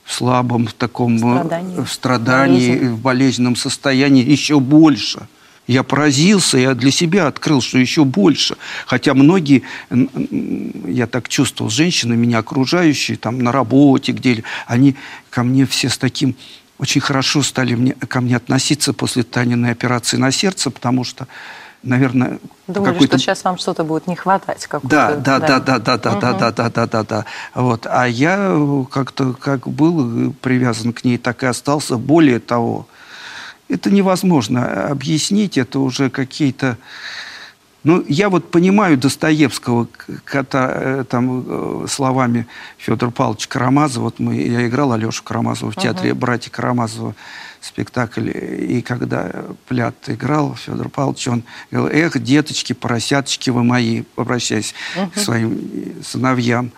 слабом, 0.06 0.68
в 0.68 0.74
таком 0.74 1.18
страдании, 1.18 1.84
в, 1.84 1.92
страдании, 1.92 2.70
Болезнь. 2.72 2.90
в 2.90 3.02
болезненном 3.02 3.56
состоянии 3.56 4.30
еще 4.30 4.60
больше. 4.60 5.28
Я 5.68 5.84
поразился, 5.84 6.58
я 6.58 6.74
для 6.74 6.92
себя 6.92 7.28
открыл, 7.28 7.62
что 7.62 7.78
еще 7.78 8.04
больше. 8.04 8.58
Хотя 8.86 9.14
многие, 9.14 9.64
я 9.90 11.08
так 11.08 11.30
чувствовал, 11.30 11.70
женщины, 11.70 12.16
меня 12.16 12.40
окружающие, 12.40 13.18
там 13.18 13.40
на 13.40 13.52
работе, 13.52 14.12
где 14.12 14.44
они 14.68 14.96
ко 15.30 15.44
мне 15.44 15.66
все 15.66 15.90
с 15.90 15.98
таким 15.98 16.36
очень 16.80 17.00
хорошо 17.00 17.44
стали 17.44 17.76
мне, 17.76 17.94
ко 17.94 18.22
мне 18.22 18.36
относиться 18.36 18.92
после 18.92 19.22
Таниной 19.22 19.72
операции 19.72 20.18
на 20.18 20.32
сердце, 20.32 20.72
потому 20.72 21.04
что 21.04 21.28
наверное, 21.84 22.40
Думали, 22.68 23.06
что 23.06 23.18
сейчас 23.18 23.44
вам 23.44 23.58
что-то 23.58 23.84
будет 23.84 24.08
не 24.08 24.16
хватать. 24.16 24.68
Да, 24.84 25.16
да, 25.16 25.40
да, 25.40 25.60
да, 25.60 25.80
да, 25.80 25.98
да, 25.98 25.98
да, 25.98 26.34
да, 26.34 26.52
да, 26.52 26.70
да, 26.70 26.88
да, 26.88 27.04
да. 27.04 27.26
Вот. 27.54 27.88
А 27.90 28.06
я 28.06 28.56
как-то 28.92 29.34
как 29.34 29.68
был 29.68 30.34
привязан 30.42 30.94
к 30.94 31.04
ней, 31.04 31.18
так 31.18 31.44
и 31.44 31.48
остался. 31.48 31.98
Более 31.98 32.40
того, 32.40 32.88
это 33.72 33.90
невозможно 33.90 34.88
объяснить, 34.88 35.58
это 35.58 35.80
уже 35.80 36.10
какие-то... 36.10 36.78
Ну, 37.84 38.06
я 38.08 38.30
вот 38.30 38.52
понимаю 38.52 38.96
Достоевского, 38.96 39.88
когда, 40.24 41.04
там, 41.06 41.88
словами 41.88 42.46
Федора 42.78 43.10
Павловича 43.10 43.50
Карамазова, 43.50 44.04
вот 44.04 44.20
мы, 44.20 44.36
я 44.36 44.68
играл 44.68 44.92
Алешу 44.92 45.24
Карамазова 45.24 45.72
в 45.72 45.76
театре 45.76 46.12
uh-huh. 46.12 46.16
«Братья 46.16 46.52
Карамазова», 46.52 47.16
спектакль, 47.60 48.30
и 48.30 48.82
когда 48.82 49.32
Плят 49.68 49.96
играл, 50.08 50.56
Федор 50.56 50.90
Павлович, 50.90 51.28
он 51.28 51.44
говорил, 51.72 52.06
эх, 52.06 52.22
деточки, 52.22 52.74
поросяточки 52.74 53.50
вы 53.50 53.64
мои, 53.64 54.04
обращаясь 54.16 54.74
uh-huh. 54.96 55.12
к 55.12 55.18
своим 55.18 55.60
сыновьям. 56.04 56.72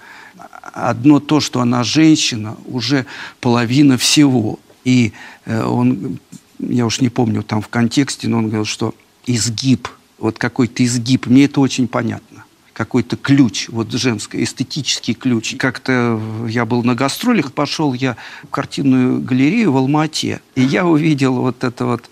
Одно 0.73 1.19
то, 1.19 1.39
что 1.39 1.61
она 1.61 1.83
женщина, 1.83 2.55
уже 2.65 3.05
половина 3.39 3.97
всего. 3.97 4.59
И 4.83 5.13
э, 5.45 5.63
он, 5.63 6.19
я 6.69 6.85
уж 6.85 7.01
не 7.01 7.09
помню 7.09 7.43
там 7.43 7.61
в 7.61 7.67
контексте, 7.67 8.27
но 8.27 8.37
он 8.37 8.45
говорил, 8.45 8.65
что 8.65 8.93
изгиб– 9.25 9.87
вот 10.23 10.37
какой-то 10.37 10.85
изгиб. 10.85 11.27
Мне 11.27 11.45
это 11.45 11.59
очень 11.59 11.89
понятно. 11.89 12.45
Какой-то 12.71 13.17
ключ, 13.17 13.67
вот 13.67 13.91
женский, 13.91 14.43
эстетический 14.43 15.13
ключ. 15.13 15.55
Как-то 15.57 16.19
я 16.47 16.65
был 16.65 16.81
на 16.81 16.95
гастролях, 16.95 17.51
пошел 17.51 17.93
я 17.93 18.15
в 18.43 18.47
картинную 18.47 19.19
галерею 19.19 19.73
в 19.73 19.77
Алмате, 19.77 20.41
и 20.55 20.61
я 20.61 20.85
увидел 20.85 21.35
вот 21.35 21.65
это 21.65 21.85
вот 21.85 22.09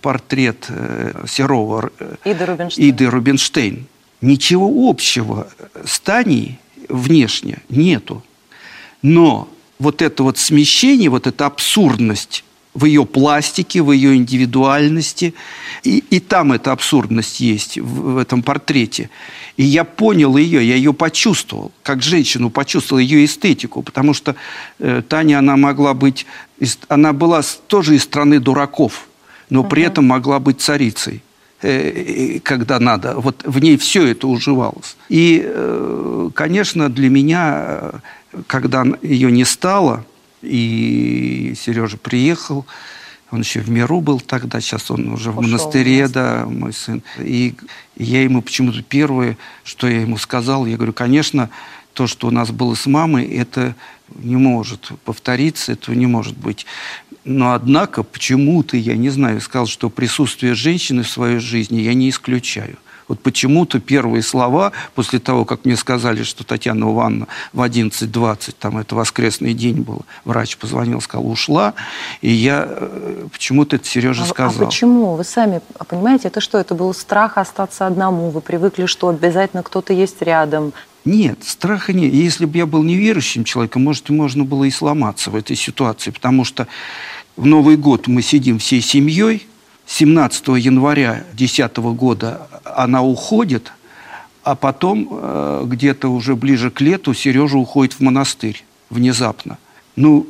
портрет 0.00 0.66
э, 0.68 1.24
Серова. 1.28 1.90
Э, 2.00 2.16
Иды 2.24 2.44
Рубинштейн. 2.44 2.90
Иды 2.90 3.06
Рубинштейн. 3.10 3.86
Ничего 4.20 4.90
общего 4.90 5.48
с 5.84 6.00
Таней 6.00 6.58
внешне 6.88 7.58
нету. 7.68 8.24
Но 9.02 9.48
вот 9.78 10.02
это 10.02 10.24
вот 10.24 10.36
смещение, 10.36 11.10
вот 11.10 11.28
эта 11.28 11.46
абсурдность 11.46 12.44
в 12.74 12.86
ее 12.86 13.04
пластике, 13.04 13.82
в 13.82 13.92
ее 13.92 14.16
индивидуальности. 14.16 15.34
И, 15.82 16.02
и 16.10 16.20
там 16.20 16.52
эта 16.52 16.72
абсурдность 16.72 17.40
есть, 17.40 17.78
в, 17.78 18.14
в 18.14 18.18
этом 18.18 18.42
портрете. 18.42 19.10
И 19.56 19.64
я 19.64 19.84
понял 19.84 20.36
ее, 20.36 20.66
я 20.66 20.76
ее 20.76 20.92
почувствовал, 20.92 21.72
как 21.82 22.02
женщину 22.02 22.50
почувствовал 22.50 23.00
ее 23.00 23.24
эстетику, 23.24 23.82
потому 23.82 24.14
что 24.14 24.34
э, 24.78 25.02
Таня, 25.06 25.38
она 25.38 25.56
могла 25.56 25.92
быть, 25.92 26.26
она 26.88 27.12
была 27.12 27.42
тоже 27.66 27.96
из 27.96 28.04
страны 28.04 28.40
дураков, 28.40 29.06
но 29.50 29.60
угу. 29.60 29.68
при 29.68 29.82
этом 29.82 30.06
могла 30.06 30.38
быть 30.38 30.60
царицей 30.60 31.22
э, 31.60 32.40
когда 32.42 32.80
надо. 32.80 33.16
Вот 33.16 33.42
в 33.44 33.58
ней 33.58 33.76
все 33.76 34.06
это 34.06 34.26
уживалось. 34.26 34.96
И, 35.10 35.42
э, 35.44 36.30
конечно, 36.34 36.88
для 36.88 37.10
меня, 37.10 37.58
э, 37.60 37.92
когда 38.46 38.86
ее 39.02 39.30
не 39.30 39.44
стало, 39.44 40.06
и 40.42 41.54
Сережа 41.56 41.96
приехал, 41.96 42.66
он 43.30 43.40
еще 43.40 43.60
в 43.60 43.70
миру 43.70 44.02
был 44.02 44.20
тогда, 44.20 44.60
сейчас 44.60 44.90
он 44.90 45.08
уже 45.08 45.30
Ушел 45.30 45.40
в 45.40 45.44
монастыре, 45.44 46.06
да, 46.08 46.44
мой 46.46 46.74
сын. 46.74 47.02
И 47.18 47.54
я 47.96 48.22
ему 48.22 48.42
почему-то 48.42 48.82
первое, 48.82 49.38
что 49.64 49.88
я 49.88 50.02
ему 50.02 50.18
сказал, 50.18 50.66
я 50.66 50.76
говорю, 50.76 50.92
конечно, 50.92 51.48
то, 51.94 52.06
что 52.06 52.28
у 52.28 52.30
нас 52.30 52.50
было 52.50 52.74
с 52.74 52.86
мамой, 52.86 53.24
это 53.24 53.74
не 54.14 54.36
может 54.36 54.90
повториться, 55.04 55.72
этого 55.72 55.94
не 55.94 56.06
может 56.06 56.36
быть. 56.36 56.66
Но 57.24 57.54
однако 57.54 58.02
почему-то, 58.02 58.76
я 58.76 58.96
не 58.96 59.08
знаю, 59.08 59.40
сказал, 59.40 59.66
что 59.66 59.88
присутствие 59.88 60.54
женщины 60.54 61.02
в 61.02 61.08
своей 61.08 61.38
жизни 61.38 61.80
я 61.80 61.94
не 61.94 62.10
исключаю. 62.10 62.76
Вот 63.08 63.20
почему-то 63.20 63.80
первые 63.80 64.22
слова, 64.22 64.72
после 64.94 65.18
того, 65.18 65.44
как 65.44 65.64
мне 65.64 65.76
сказали, 65.76 66.22
что 66.22 66.44
Татьяна 66.44 66.84
Ивановна 66.84 67.28
в 67.52 67.60
11.20, 67.60 68.54
там 68.58 68.78
это 68.78 68.94
воскресный 68.94 69.54
день 69.54 69.82
был, 69.82 70.02
врач 70.24 70.56
позвонил, 70.56 71.00
сказал, 71.00 71.30
ушла, 71.30 71.74
и 72.20 72.30
я 72.30 72.66
э, 72.68 73.26
почему-то 73.32 73.76
это 73.76 73.86
Сережа 73.86 74.24
а, 74.24 74.26
сказал. 74.26 74.62
А 74.62 74.66
почему? 74.66 75.14
Вы 75.16 75.24
сами 75.24 75.60
понимаете, 75.88 76.28
это 76.28 76.40
что? 76.40 76.58
Это 76.58 76.74
был 76.74 76.92
страх 76.94 77.38
остаться 77.38 77.86
одному, 77.86 78.30
вы 78.30 78.40
привыкли, 78.40 78.86
что 78.86 79.08
обязательно 79.08 79.62
кто-то 79.62 79.92
есть 79.92 80.22
рядом, 80.22 80.72
нет, 81.04 81.38
страха 81.44 81.92
нет. 81.92 82.12
Если 82.12 82.44
бы 82.44 82.58
я 82.58 82.66
был 82.66 82.84
неверующим 82.84 83.42
человеком, 83.42 83.82
может, 83.82 84.08
можно 84.08 84.44
было 84.44 84.64
и 84.64 84.70
сломаться 84.70 85.30
в 85.30 85.36
этой 85.36 85.56
ситуации, 85.56 86.12
потому 86.12 86.44
что 86.44 86.68
в 87.36 87.44
Новый 87.44 87.76
год 87.76 88.06
мы 88.06 88.22
сидим 88.22 88.58
всей 88.58 88.80
семьей, 88.80 89.46
17 89.92 90.48
января 90.56 91.24
2010 91.34 91.76
года 91.94 92.48
она 92.64 93.02
уходит, 93.02 93.72
а 94.42 94.54
потом 94.54 95.06
э, 95.10 95.64
где-то 95.66 96.08
уже 96.08 96.34
ближе 96.34 96.70
к 96.70 96.80
лету 96.80 97.12
Сережа 97.12 97.58
уходит 97.58 97.92
в 97.92 98.00
монастырь 98.00 98.64
внезапно. 98.88 99.58
Ну, 99.94 100.26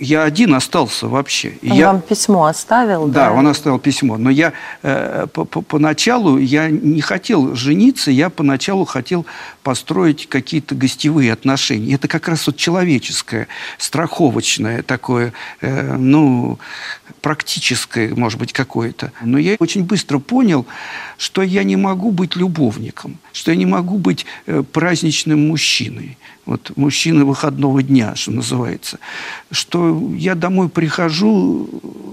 я 0.00 0.24
один 0.24 0.54
остался 0.54 1.06
вообще. 1.06 1.58
Он 1.62 1.72
я... 1.76 1.86
вам 1.88 2.00
письмо 2.00 2.46
оставил? 2.46 3.06
Да, 3.06 3.26
да, 3.26 3.32
он 3.32 3.46
оставил 3.46 3.78
письмо. 3.78 4.18
Но 4.18 4.30
я 4.30 4.52
э, 4.82 5.26
поначалу 5.68 6.38
я 6.38 6.68
не 6.68 7.00
хотел 7.00 7.54
жениться, 7.54 8.10
я 8.10 8.30
поначалу 8.30 8.84
хотел 8.84 9.26
построить 9.62 10.28
какие-то 10.28 10.74
гостевые 10.74 11.32
отношения. 11.32 11.94
Это 11.94 12.08
как 12.08 12.28
раз 12.28 12.46
вот 12.46 12.56
человеческое, 12.56 13.46
страховочное 13.78 14.82
такое, 14.82 15.32
э, 15.60 15.96
ну, 15.96 16.58
практическое, 17.22 18.14
может 18.14 18.38
быть, 18.38 18.52
какое-то. 18.52 19.12
Но 19.22 19.38
я 19.38 19.56
очень 19.58 19.84
быстро 19.84 20.18
понял, 20.18 20.66
что 21.16 21.42
я 21.42 21.64
не 21.64 21.76
могу 21.76 22.10
быть 22.10 22.36
любовником, 22.36 23.18
что 23.32 23.52
я 23.52 23.56
не 23.56 23.66
могу 23.66 23.96
быть 23.96 24.26
э, 24.46 24.62
праздничным 24.62 25.48
мужчиной 25.48 26.18
вот 26.44 26.72
мужчина 26.76 27.24
выходного 27.24 27.82
дня, 27.82 28.14
что 28.16 28.32
называется, 28.32 28.98
что 29.50 30.12
я 30.16 30.34
домой 30.34 30.68
прихожу 30.68 31.68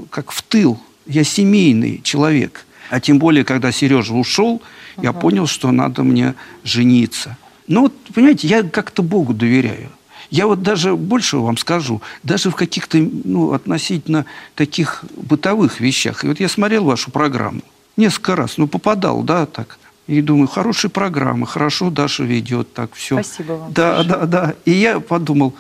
как 0.10 0.32
в 0.32 0.42
тыл, 0.42 0.80
я 1.08 1.24
семейный 1.24 2.02
человек. 2.04 2.66
А 2.90 3.00
тем 3.00 3.20
более, 3.20 3.44
когда 3.44 3.72
Сережа 3.72 4.14
ушел, 4.14 4.62
я 5.02 5.14
понял, 5.14 5.48
что 5.48 5.72
надо 5.72 6.04
мне 6.04 6.36
жениться. 6.64 7.38
Ну 7.68 7.82
вот, 7.82 7.94
понимаете, 8.14 8.48
я 8.48 8.64
как-то 8.64 9.04
Богу 9.04 9.34
доверяю. 9.34 9.90
Я 10.30 10.48
вот 10.48 10.62
даже 10.62 10.96
больше 10.96 11.38
вам 11.38 11.58
скажу, 11.58 12.02
даже 12.24 12.52
в 12.52 12.56
каких-то 12.56 12.98
ну, 12.98 13.54
относительно 13.54 14.26
таких 14.56 15.04
бытовых 15.16 15.80
вещах. 15.80 16.24
И 16.24 16.28
вот 16.28 16.40
я 16.40 16.48
смотрел 16.50 16.84
вашу 16.84 17.12
программу 17.12 17.62
несколько 18.00 18.36
раз, 18.36 18.58
ну 18.58 18.68
попадал, 18.68 19.22
да, 19.22 19.46
так. 19.46 19.78
И 20.08 20.22
думаю, 20.22 20.48
хорошая 20.48 20.90
программа, 20.90 21.46
хорошо 21.46 21.92
Даша 21.92 22.24
ведет, 22.24 22.74
так 22.74 22.94
все. 22.94 23.22
Спасибо 23.22 23.54
вам. 23.54 23.74
Да, 23.74 23.98
большое. 23.98 24.20
да, 24.20 24.26
да. 24.26 24.56
И 24.66 24.72
я 24.72 25.00
подумал, 25.00 25.54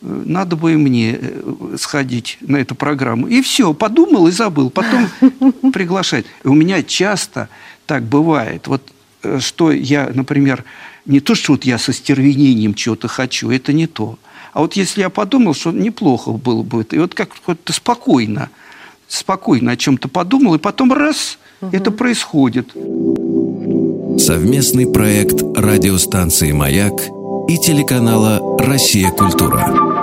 э, 0.00 0.22
надо 0.26 0.54
бы 0.54 0.74
и 0.74 0.76
мне 0.76 1.18
э, 1.20 1.76
сходить 1.76 2.38
на 2.40 2.58
эту 2.58 2.76
программу. 2.76 3.26
И 3.26 3.42
все, 3.42 3.74
подумал 3.74 4.28
и 4.28 4.30
забыл. 4.30 4.70
Потом 4.70 5.08
приглашать. 5.72 6.24
У 6.44 6.54
меня 6.54 6.84
часто 6.84 7.48
так 7.86 8.04
бывает. 8.04 8.68
Вот 8.68 8.82
что 9.40 9.72
я, 9.72 10.10
например, 10.12 10.64
не 11.04 11.20
то, 11.20 11.34
что 11.34 11.52
вот 11.52 11.64
я 11.64 11.78
со 11.78 11.92
стервенением 11.92 12.74
чего-то 12.74 13.08
хочу, 13.08 13.50
это 13.50 13.72
не 13.72 13.86
то. 13.86 14.18
А 14.52 14.60
вот 14.60 14.74
если 14.74 15.02
я 15.02 15.10
подумал, 15.10 15.54
что 15.54 15.70
неплохо 15.70 16.32
было 16.32 16.62
бы, 16.62 16.86
и 16.90 16.98
вот 16.98 17.14
как-то 17.14 17.72
спокойно, 17.72 18.50
спокойно 19.08 19.72
о 19.72 19.76
чем-то 19.76 20.08
подумал, 20.08 20.54
и 20.54 20.58
потом 20.58 20.92
раз, 20.92 21.38
угу. 21.60 21.76
это 21.76 21.90
происходит. 21.90 22.70
Совместный 24.18 24.90
проект 24.90 25.42
радиостанции 25.56 26.52
«Маяк» 26.52 26.94
и 27.48 27.58
телеканала 27.58 28.58
«Россия. 28.58 29.10
Культура». 29.10 29.95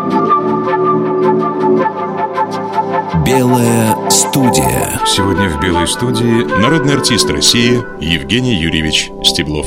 Белая 3.25 4.09
студия. 4.09 4.99
Сегодня 5.05 5.47
в 5.47 5.57
Белой 5.61 5.87
студии 5.87 6.43
народный 6.43 6.95
артист 6.95 7.29
России 7.29 7.81
Евгений 8.03 8.53
Юрьевич 8.53 9.09
Стеблов. 9.23 9.65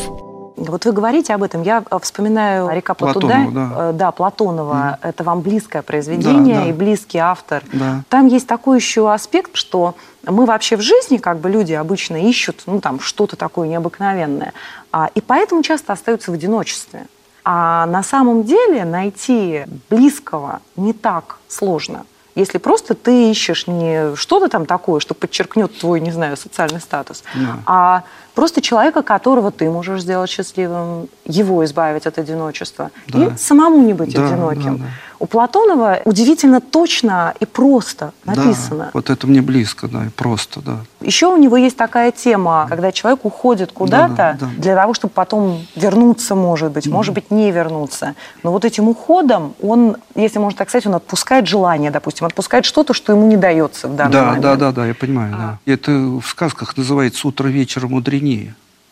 Вот 0.56 0.84
вы 0.84 0.92
говорите 0.92 1.32
об 1.32 1.42
этом. 1.42 1.62
Я 1.62 1.82
э, 1.90 1.98
вспоминаю 2.02 2.68
«Река 2.70 2.92
Платуда». 2.92 3.46
да. 3.50 3.72
Э, 3.76 3.92
да, 3.94 4.10
Платонова. 4.10 4.98
Mm. 5.00 5.08
Это 5.08 5.24
вам 5.24 5.40
близкое 5.40 5.80
произведение 5.80 6.56
да, 6.56 6.64
да. 6.64 6.68
и 6.68 6.72
близкий 6.74 7.16
автор. 7.16 7.62
Да. 7.72 8.02
Там 8.10 8.26
есть 8.26 8.46
такой 8.46 8.76
еще 8.76 9.10
аспект, 9.10 9.54
что 9.54 9.94
мы 10.26 10.44
вообще 10.44 10.76
в 10.76 10.82
жизни, 10.82 11.16
как 11.16 11.38
бы 11.38 11.48
люди 11.48 11.72
обычно 11.72 12.28
ищут, 12.28 12.62
ну, 12.66 12.82
там, 12.82 13.00
что-то 13.00 13.36
такое 13.36 13.68
необыкновенное. 13.68 14.52
А, 14.92 15.08
и 15.14 15.22
поэтому 15.22 15.62
часто 15.62 15.94
остаются 15.94 16.30
в 16.30 16.34
одиночестве. 16.34 17.06
А 17.42 17.86
на 17.86 18.02
самом 18.02 18.44
деле 18.44 18.84
найти 18.84 19.64
близкого 19.88 20.60
не 20.76 20.92
так 20.92 21.38
сложно. 21.48 22.04
Если 22.36 22.58
просто 22.58 22.94
ты 22.94 23.30
ищешь 23.30 23.66
не 23.66 24.14
что-то 24.14 24.48
там 24.48 24.66
такое, 24.66 25.00
что 25.00 25.14
подчеркнет 25.14 25.78
твой, 25.80 26.00
не 26.00 26.12
знаю, 26.12 26.36
социальный 26.36 26.80
статус, 26.80 27.24
yeah. 27.34 27.56
а 27.64 28.04
просто 28.36 28.60
человека, 28.60 29.02
которого 29.02 29.50
ты 29.50 29.68
можешь 29.70 30.02
сделать 30.02 30.30
счастливым, 30.30 31.08
его 31.24 31.64
избавить 31.64 32.06
от 32.06 32.18
одиночества 32.18 32.90
Да. 33.08 33.24
и 33.24 33.36
самому 33.38 33.82
не 33.82 33.94
быть 33.94 34.14
Да, 34.14 34.24
одиноким. 34.26 34.76
да, 34.76 34.84
да. 34.84 34.90
У 35.18 35.24
Платонова 35.26 36.00
удивительно 36.04 36.60
точно 36.60 37.32
и 37.40 37.46
просто 37.46 38.12
написано. 38.26 38.84
Да, 38.84 38.90
вот 38.92 39.08
это 39.08 39.26
мне 39.26 39.40
близко, 39.40 39.88
да, 39.88 40.04
и 40.04 40.08
просто, 40.10 40.60
да. 40.60 40.76
Еще 41.00 41.26
у 41.28 41.38
него 41.38 41.56
есть 41.56 41.76
такая 41.78 42.12
тема, 42.12 42.66
когда 42.68 42.92
человек 42.92 43.24
уходит 43.24 43.72
куда-то 43.72 44.14
Да, 44.14 44.36
да, 44.38 44.46
да. 44.46 44.62
для 44.62 44.74
того, 44.76 44.92
чтобы 44.92 45.14
потом 45.14 45.66
вернуться, 45.74 46.34
может 46.34 46.72
быть, 46.72 46.86
может 46.86 47.14
быть, 47.14 47.30
не 47.30 47.50
вернуться. 47.50 48.14
Но 48.42 48.52
вот 48.52 48.66
этим 48.66 48.88
уходом 48.90 49.54
он, 49.62 49.96
если 50.14 50.38
можно 50.38 50.58
так 50.58 50.68
сказать, 50.68 50.86
он 50.86 50.94
отпускает 50.96 51.46
желание, 51.46 51.90
допустим, 51.90 52.26
отпускает 52.26 52.66
что-то, 52.66 52.92
что 52.92 53.12
ему 53.14 53.26
не 53.26 53.38
дается 53.38 53.88
в 53.88 53.96
данный 53.96 54.12
Да, 54.12 54.24
момент. 54.24 54.42
да, 54.42 54.56
да, 54.56 54.72
да, 54.72 54.86
я 54.86 54.94
понимаю, 54.94 55.34
А. 55.34 55.38
да. 55.64 55.72
Это 55.72 55.92
в 55.92 56.26
сказках 56.26 56.76
называется 56.76 57.26
«утро 57.26 57.48
вечера 57.48 57.88
мудренее». 57.88 58.25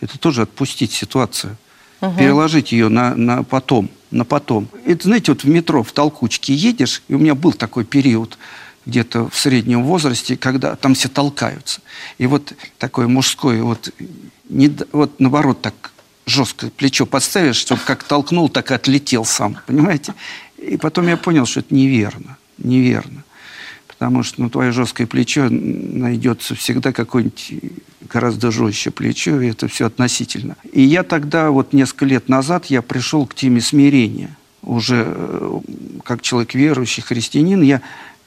Это 0.00 0.18
тоже 0.18 0.42
отпустить 0.42 0.92
ситуацию. 0.92 1.56
Переложить 2.18 2.72
ее 2.72 2.90
на, 2.90 3.14
на 3.14 3.42
потом, 3.44 3.88
на 4.10 4.26
потом. 4.26 4.68
Это, 4.84 5.04
знаете, 5.04 5.32
вот 5.32 5.42
в 5.42 5.48
метро 5.48 5.82
в 5.82 5.92
толкучке 5.92 6.52
едешь, 6.54 7.02
и 7.08 7.14
у 7.14 7.18
меня 7.18 7.34
был 7.34 7.52
такой 7.54 7.84
период 7.84 8.36
где-то 8.84 9.28
в 9.30 9.36
среднем 9.38 9.82
возрасте, 9.82 10.36
когда 10.36 10.76
там 10.76 10.94
все 10.94 11.08
толкаются. 11.08 11.80
И 12.18 12.26
вот 12.26 12.52
такое 12.76 13.08
мужское, 13.08 13.62
вот, 13.62 13.88
не, 14.50 14.70
вот 14.92 15.18
наоборот 15.18 15.62
так 15.62 15.92
жестко 16.26 16.70
плечо 16.70 17.06
подставишь, 17.06 17.56
чтобы 17.56 17.80
как 17.84 18.02
толкнул, 18.04 18.48
так 18.48 18.70
и 18.70 18.74
отлетел 18.74 19.24
сам, 19.24 19.58
понимаете? 19.66 20.14
И 20.58 20.76
потом 20.76 21.08
я 21.08 21.16
понял, 21.16 21.46
что 21.46 21.60
это 21.60 21.74
неверно, 21.74 22.36
неверно. 22.58 23.24
Потому 24.04 24.22
что 24.22 24.42
ну, 24.42 24.50
твое 24.50 24.70
жесткое 24.70 25.06
плечо 25.06 25.48
найдется 25.48 26.54
всегда 26.54 26.92
какое-нибудь 26.92 27.54
гораздо 28.02 28.50
жестче 28.50 28.90
плечо, 28.90 29.40
и 29.40 29.48
это 29.48 29.66
все 29.66 29.86
относительно. 29.86 30.56
И 30.74 30.82
я 30.82 31.04
тогда, 31.04 31.50
вот 31.50 31.72
несколько 31.72 32.04
лет 32.04 32.28
назад, 32.28 32.66
я 32.66 32.82
пришел 32.82 33.26
к 33.26 33.34
теме 33.34 33.62
смирения. 33.62 34.36
Уже 34.60 35.06
э, 35.06 35.60
как 36.04 36.20
человек 36.20 36.54
верующий, 36.54 37.02
христианин, 37.02 37.62
я... 37.62 37.80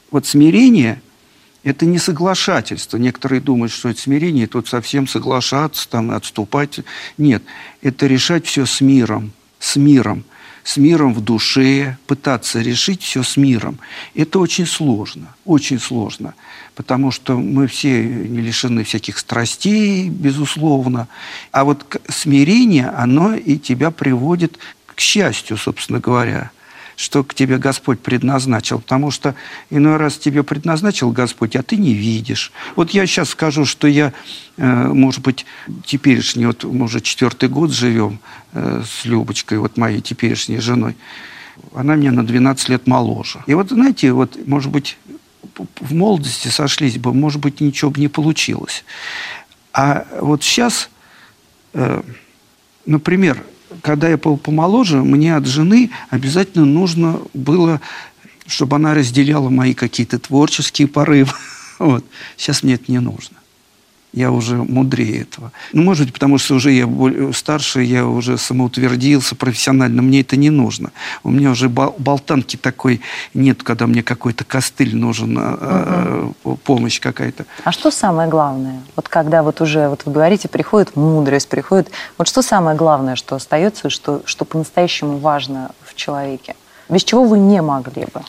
Вот 0.10 0.26
смирение– 0.26 1.00
это 1.64 1.86
не 1.86 2.00
соглашательство. 2.00 2.98
Некоторые 2.98 3.40
думают, 3.40 3.72
что 3.72 3.90
это 3.90 4.02
смирение, 4.02 4.50
вот 4.52 4.68
совсем 4.68 5.08
соглашаться, 5.08 5.88
там, 5.88 6.10
отступать. 6.10 6.80
Нет, 7.20 7.44
это 7.84 8.08
решать 8.08 8.48
все 8.48 8.66
с 8.66 8.82
миром, 8.82 9.32
с 9.60 9.76
миром 9.76 10.24
с 10.68 10.76
миром 10.76 11.14
в 11.14 11.22
душе, 11.22 11.98
пытаться 12.08 12.60
решить 12.60 13.02
все 13.02 13.24
с 13.24 13.38
миром. 13.38 13.80
Это 14.16 14.38
очень 14.38 14.66
сложно, 14.66 15.34
очень 15.46 15.80
сложно, 15.80 16.34
потому 16.76 17.10
что 17.12 17.38
мы 17.38 17.68
все 17.68 18.04
не 18.04 18.42
лишены 18.42 18.84
всяких 18.84 19.18
страстей, 19.18 20.10
безусловно. 20.10 21.08
А 21.54 21.64
вот 21.64 22.02
смирение, 22.10 22.90
оно 22.90 23.34
и 23.34 23.58
тебя 23.58 23.92
приводит 23.92 24.60
к 24.88 25.00
счастью, 25.00 25.56
собственно 25.56 26.02
говоря 26.02 26.52
что 26.98 27.24
к 27.24 27.36
тебе 27.36 27.60
Господь 27.60 28.00
предназначил. 28.00 28.80
Потому 28.80 29.12
что 29.12 29.36
иной 29.70 29.98
раз 29.98 30.18
тебе 30.18 30.44
предназначил 30.44 31.12
Господь, 31.12 31.56
а 31.56 31.62
ты 31.62 31.78
не 31.78 31.94
видишь. 31.94 32.52
Вот 32.76 32.90
я 32.90 33.06
сейчас 33.06 33.30
скажу, 33.30 33.66
что 33.66 33.88
я, 33.88 34.14
э, 34.58 34.88
может 34.88 35.22
быть, 35.22 35.46
теперешний, 35.86 36.48
вот 36.48 36.64
мы 36.64 36.86
уже 36.86 37.00
четвертый 37.00 37.50
год 37.50 37.72
живем 37.72 38.20
э, 38.54 38.84
с 38.84 39.06
Любочкой, 39.06 39.60
вот 39.60 39.78
моей 39.78 40.02
теперешней 40.02 40.60
женой. 40.60 40.98
Она 41.74 41.96
меня 41.96 42.12
на 42.12 42.26
12 42.26 42.70
лет 42.70 42.88
моложе. 42.88 43.44
И 43.46 43.54
вот, 43.54 43.70
знаете, 43.70 44.12
вот, 44.12 44.36
может 44.48 44.72
быть, 44.72 44.98
в 45.80 45.94
молодости 45.94 46.48
сошлись 46.48 46.98
бы, 46.98 47.14
может 47.14 47.40
быть, 47.40 47.62
ничего 47.62 47.92
бы 47.92 48.02
не 48.02 48.08
получилось. 48.08 48.84
А 49.72 50.08
вот 50.20 50.44
сейчас 50.44 50.90
э, 51.74 52.02
например, 52.88 53.44
когда 53.82 54.10
я 54.10 54.18
был 54.18 54.38
помоложе, 54.38 55.04
мне 55.04 55.36
от 55.36 55.46
жены 55.46 55.92
обязательно 56.10 56.66
нужно 56.66 57.22
было, 57.34 57.82
чтобы 58.46 58.76
она 58.76 58.94
разделяла 58.94 59.50
мои 59.50 59.74
какие-то 59.74 60.20
творческие 60.20 60.88
порывы. 60.88 61.32
Вот. 61.80 62.04
Сейчас 62.38 62.64
мне 62.64 62.74
это 62.74 62.92
не 62.92 62.98
нужно. 62.98 63.37
Я 64.14 64.32
уже 64.32 64.56
мудрее 64.56 65.22
этого. 65.22 65.52
Ну, 65.74 65.84
может 65.84 66.06
быть, 66.06 66.14
потому 66.14 66.38
что 66.38 66.56
уже 66.56 66.72
я 66.72 66.88
старше, 67.34 67.84
я 67.84 68.06
уже 68.06 68.38
самоутвердился 68.38 69.36
профессионально, 69.36 70.02
мне 70.02 70.22
это 70.22 70.38
не 70.38 70.50
нужно. 70.50 70.92
У 71.24 71.30
меня 71.30 71.52
уже 71.52 71.68
бол- 71.68 71.94
болтанки 71.98 72.56
такой 72.56 73.02
нет, 73.34 73.64
когда 73.64 73.86
мне 73.86 74.04
какой-то 74.04 74.46
костыль 74.46 74.96
нужен, 74.96 75.38
а, 75.38 76.32
помощь 76.64 77.00
какая-то. 77.02 77.46
А 77.64 77.72
что 77.72 77.92
самое 77.92 78.30
главное? 78.30 78.82
Вот 78.96 79.10
когда 79.10 79.44
вот 79.44 79.60
уже, 79.62 79.90
вот 79.90 80.04
вы 80.06 80.14
говорите, 80.14 80.48
приходит 80.48 80.96
мудрость, 80.96 81.50
приходит... 81.50 81.92
Вот 82.18 82.28
что 82.28 82.42
самое 82.42 82.78
главное, 82.78 83.16
что 83.18 83.36
остается, 83.36 83.90
что, 83.90 84.22
что 84.26 84.46
по-настоящему 84.46 85.18
важно 85.18 85.72
в 85.84 85.96
человеке? 85.96 86.56
Без 86.90 87.04
чего 87.04 87.26
вы 87.26 87.38
не 87.38 87.62
могли 87.62 88.06
бы? 88.06 88.22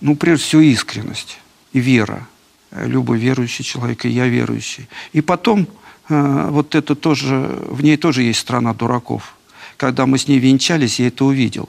Ну, 0.00 0.16
прежде 0.16 0.44
всего, 0.44 0.62
искренность 0.62 1.38
и 1.72 1.80
вера. 1.80 2.28
Э, 2.74 2.86
Любой 2.86 3.18
верующий 3.18 3.64
человек, 3.64 4.04
и 4.04 4.08
я 4.08 4.26
верующий. 4.26 4.88
И 5.12 5.20
потом, 5.20 5.66
э, 6.08 6.48
вот 6.50 6.74
это 6.74 6.94
тоже, 6.94 7.48
в 7.68 7.82
ней 7.82 7.96
тоже 7.96 8.22
есть 8.22 8.40
страна 8.40 8.74
дураков. 8.74 9.36
Когда 9.76 10.06
мы 10.06 10.18
с 10.18 10.28
ней 10.28 10.38
венчались, 10.38 11.00
я 11.00 11.08
это 11.08 11.24
увидел. 11.24 11.68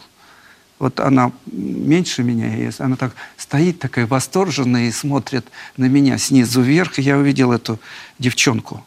Вот 0.78 1.00
она 1.00 1.32
меньше 1.46 2.22
меня, 2.22 2.70
она 2.80 2.98
так 2.98 3.16
стоит 3.38 3.80
такая 3.80 4.06
восторженная 4.08 4.90
и 4.90 4.92
смотрит 4.92 5.46
на 5.78 5.86
меня 5.86 6.18
снизу 6.18 6.62
вверх. 6.62 7.00
И 7.00 7.02
я 7.02 7.18
увидел 7.18 7.54
эту 7.54 7.80
девчонку 8.20 8.86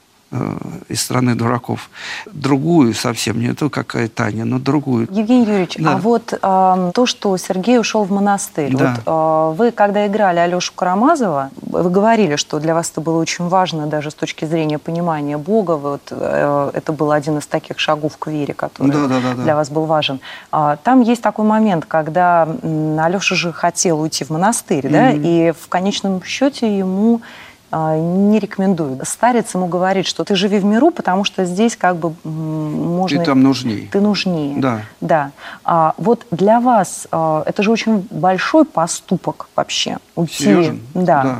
из 0.88 1.02
страны 1.02 1.34
дураков. 1.34 1.88
Другую 2.26 2.92
совсем, 2.92 3.40
не 3.40 3.54
ту, 3.54 3.70
какая 3.70 4.08
Таня, 4.08 4.44
но 4.44 4.58
другую. 4.58 5.08
Евгений 5.10 5.44
Юрьевич, 5.46 5.76
Да. 5.78 5.94
а 5.94 5.96
вот 5.96 6.34
ам, 6.42 6.92
то, 6.92 7.06
что 7.06 7.34
Сергей 7.38 7.78
ушел 7.78 8.04
в 8.04 8.10
монастырь, 8.12 8.76
Да. 8.76 8.90
вот, 8.96 9.02
а, 9.06 9.50
вы, 9.52 9.70
когда 9.70 10.06
играли 10.06 10.38
Алешу 10.38 10.72
Карамазова, 10.74 11.48
вы 11.62 11.88
говорили, 11.88 12.36
что 12.36 12.60
для 12.60 12.74
вас 12.74 12.90
это 12.90 13.00
было 13.00 13.18
очень 13.18 13.48
важно 13.48 13.86
даже 13.86 14.10
с 14.10 14.14
точки 14.14 14.44
зрения 14.44 14.78
понимания 14.78 15.38
Бога, 15.38 15.72
вот, 15.76 16.02
э, 16.10 16.70
это 16.74 16.92
был 16.92 17.10
один 17.12 17.38
из 17.38 17.46
таких 17.46 17.78
шагов 17.78 18.18
к 18.18 18.26
вере, 18.26 18.52
который 18.52 18.92
Да, 18.92 19.06
да, 19.06 19.20
да, 19.20 19.34
да. 19.34 19.42
для 19.42 19.56
вас 19.56 19.70
был 19.70 19.86
важен. 19.86 20.20
А, 20.52 20.76
Там 20.76 21.00
есть 21.00 21.22
такой 21.22 21.46
момент, 21.46 21.86
когда 21.86 22.46
м, 22.62 22.98
Алеша 23.00 23.34
же 23.34 23.52
хотел 23.52 24.00
уйти 24.00 24.24
в 24.24 24.30
монастырь, 24.30 24.88
да, 24.90 25.10
и 25.10 25.52
в 25.52 25.68
конечном 25.68 26.22
счете 26.22 26.76
ему 26.78 27.22
не 27.70 28.38
рекомендуют. 28.38 29.06
Старец 29.06 29.54
ему 29.54 29.66
говорит, 29.66 30.06
что 30.06 30.24
ты 30.24 30.34
живи 30.34 30.58
в 30.58 30.64
миру, 30.64 30.90
потому 30.90 31.24
что 31.24 31.44
здесь 31.44 31.76
как 31.76 31.96
бы 31.96 32.14
можно... 32.24 33.18
Ты 33.18 33.24
там 33.24 33.42
нужней. 33.42 33.88
Ты 33.92 34.00
нужнее. 34.00 34.58
Да. 34.58 34.80
Да. 35.00 35.32
А, 35.64 35.94
вот 35.98 36.26
для 36.30 36.60
вас 36.60 37.06
а, 37.10 37.42
это 37.44 37.62
же 37.62 37.70
очень 37.70 38.06
большой 38.10 38.64
поступок 38.64 39.48
вообще. 39.54 39.98
Уйти. 40.14 40.44
Серьезно? 40.44 40.78
Да. 40.94 41.22
Да. 41.22 41.38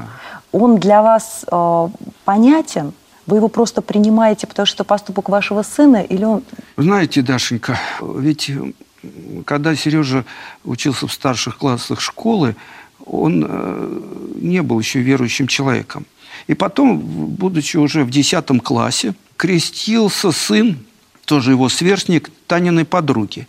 Он 0.53 0.77
для 0.77 1.03
вас 1.03 1.47
а, 1.51 1.91
понятен? 2.25 2.93
Вы 3.27 3.37
его 3.37 3.49
просто 3.49 3.83
принимаете, 3.83 4.47
потому 4.47 4.67
что 4.67 4.77
это 4.77 4.85
поступок 4.85 5.29
вашего 5.29 5.63
сына, 5.63 5.99
или 5.99 6.25
он... 6.25 6.43
Знаете, 6.79 7.21
Дашенька, 7.21 7.79
ведь 8.01 8.51
когда 9.45 9.75
Сережа 9.75 10.25
учился 10.65 11.07
в 11.07 11.13
старших 11.13 11.59
классах 11.59 12.01
школы, 12.01 12.57
он 13.09 13.45
э, 13.49 14.01
не 14.37 14.63
был 14.63 14.79
еще 14.79 15.01
верующим 15.01 15.47
человеком. 15.47 16.07
И 16.47 16.55
потом, 16.55 16.99
будучи 16.99 17.77
уже 17.77 18.05
в 18.05 18.11
10 18.11 18.63
классе, 18.63 19.15
крестился 19.37 20.33
сын, 20.33 20.79
тоже 21.25 21.53
его 21.53 21.69
сверстник, 21.69 22.31
Таниной 22.47 22.85
подруги. 22.85 23.47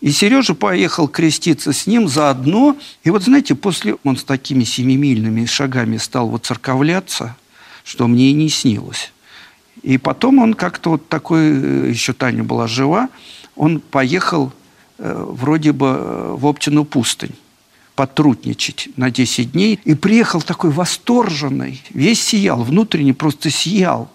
И 0.00 0.10
Сережа 0.10 0.54
поехал 0.54 1.06
креститься 1.08 1.72
с 1.72 1.86
ним 1.86 2.08
заодно. 2.08 2.76
И 3.04 3.10
вот, 3.10 3.22
знаете, 3.22 3.54
после 3.54 3.96
он 4.02 4.16
с 4.16 4.24
такими 4.24 4.64
семимильными 4.64 5.44
шагами 5.44 5.98
стал 5.98 6.28
вот 6.28 6.46
церковляться, 6.46 7.36
что 7.84 8.08
мне 8.08 8.30
и 8.30 8.32
не 8.32 8.48
снилось. 8.48 9.12
И 9.82 9.98
потом 9.98 10.38
он 10.38 10.54
как-то 10.54 10.90
вот 10.90 11.08
такой, 11.08 11.40
э, 11.40 11.90
еще 11.90 12.12
Таня 12.12 12.44
была 12.44 12.66
жива, 12.66 13.08
он 13.56 13.80
поехал 13.80 14.52
э, 14.98 15.24
вроде 15.28 15.72
бы 15.72 15.86
э, 15.86 16.34
в 16.36 16.46
Оптину 16.46 16.84
пустынь 16.84 17.34
потрудничать 18.00 18.88
на 18.96 19.10
10 19.10 19.52
дней. 19.52 19.78
И 19.84 19.92
приехал 19.92 20.40
такой 20.40 20.70
восторженный, 20.70 21.82
весь 21.90 22.22
сиял, 22.22 22.62
внутренне 22.62 23.12
просто 23.12 23.50
сиял. 23.50 24.10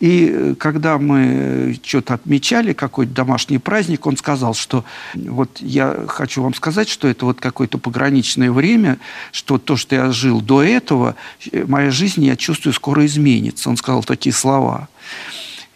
И 0.00 0.28
э, 0.28 0.54
когда 0.58 0.98
мы 0.98 1.78
что-то 1.84 2.14
отмечали, 2.14 2.72
какой-то 2.72 3.12
домашний 3.12 3.58
праздник, 3.58 4.06
он 4.08 4.16
сказал, 4.16 4.54
что 4.54 4.84
вот 5.14 5.60
я 5.60 6.06
хочу 6.08 6.42
вам 6.42 6.52
сказать, 6.52 6.88
что 6.88 7.06
это 7.06 7.24
вот 7.26 7.40
какое-то 7.40 7.78
пограничное 7.78 8.50
время, 8.50 8.98
что 9.30 9.58
то, 9.58 9.76
что 9.76 9.94
я 9.94 10.10
жил 10.10 10.40
до 10.40 10.60
этого, 10.60 11.14
э, 11.52 11.64
моя 11.64 11.92
жизнь, 11.92 12.24
я 12.24 12.34
чувствую, 12.34 12.72
скоро 12.72 13.06
изменится. 13.06 13.70
Он 13.70 13.76
сказал 13.76 14.02
такие 14.02 14.32
слова. 14.32 14.88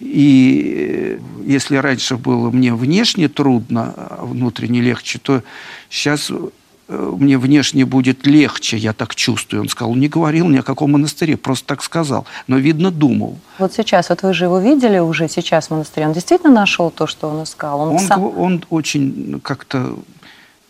И 0.00 0.74
э, 0.76 1.18
если 1.46 1.76
раньше 1.76 2.16
было 2.16 2.50
мне 2.50 2.74
внешне 2.74 3.28
трудно, 3.28 3.94
а 3.96 4.26
внутренне 4.26 4.80
легче, 4.80 5.20
то 5.20 5.44
сейчас 5.88 6.28
э, 6.28 6.48
мне 6.88 7.36
внешне 7.36 7.84
будет 7.84 8.26
легче, 8.26 8.76
я 8.76 8.92
так 8.92 9.14
чувствую. 9.14 9.62
Он 9.62 9.68
сказал, 9.68 9.94
не 9.94 10.08
говорил 10.08 10.48
ни 10.48 10.58
о 10.58 10.62
каком 10.62 10.92
монастыре, 10.92 11.36
просто 11.36 11.66
так 11.66 11.82
сказал. 11.82 12.26
Но, 12.46 12.58
видно, 12.58 12.90
думал. 12.90 13.38
Вот 13.58 13.72
сейчас, 13.72 14.08
вот 14.08 14.22
вы 14.22 14.32
же 14.32 14.44
его 14.44 14.60
видели 14.60 14.98
уже 14.98 15.28
сейчас 15.28 15.66
в 15.66 15.70
монастыре, 15.70 16.06
он 16.06 16.12
действительно 16.12 16.52
нашел 16.52 16.90
то, 16.90 17.06
что 17.06 17.28
он 17.28 17.42
искал? 17.42 17.80
Он, 17.80 17.88
он, 17.88 17.98
сам... 17.98 18.38
он 18.38 18.64
очень 18.70 19.40
как-то, 19.42 19.98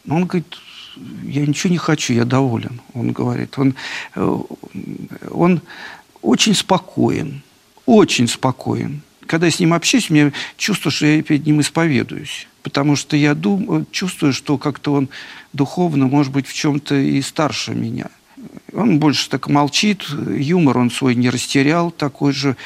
он 0.08 0.24
говорит, 0.24 0.56
я 1.22 1.46
ничего 1.46 1.70
не 1.70 1.78
хочу, 1.78 2.14
я 2.14 2.24
доволен, 2.24 2.80
он 2.94 3.12
говорит. 3.12 3.58
Он, 3.58 3.74
э, 4.14 4.38
он 5.30 5.60
очень 6.22 6.54
спокоен, 6.54 7.42
очень 7.84 8.26
спокоен. 8.26 9.02
Когда 9.26 9.46
я 9.46 9.52
с 9.52 9.60
ним 9.60 9.74
общаюсь, 9.74 10.10
мне 10.10 10.32
чувство, 10.56 10.90
что 10.90 11.06
я 11.06 11.22
перед 11.22 11.46
ним 11.46 11.60
исповедуюсь. 11.60 12.46
Потому 12.62 12.96
что 12.96 13.16
я 13.16 13.34
думаю, 13.34 13.86
чувствую, 13.90 14.32
что 14.32 14.58
как-то 14.58 14.92
он 14.92 15.08
духовно, 15.52 16.06
может 16.06 16.32
быть, 16.32 16.46
в 16.46 16.54
чем-то 16.54 16.94
и 16.94 17.20
старше 17.22 17.74
меня. 17.74 18.06
Он 18.72 18.98
больше 18.98 19.28
так 19.30 19.48
молчит, 19.48 20.04
юмор 20.36 20.78
он 20.78 20.90
свой 20.90 21.14
не 21.14 21.30
растерял 21.30 21.90
такой 21.90 22.32
же. 22.32 22.56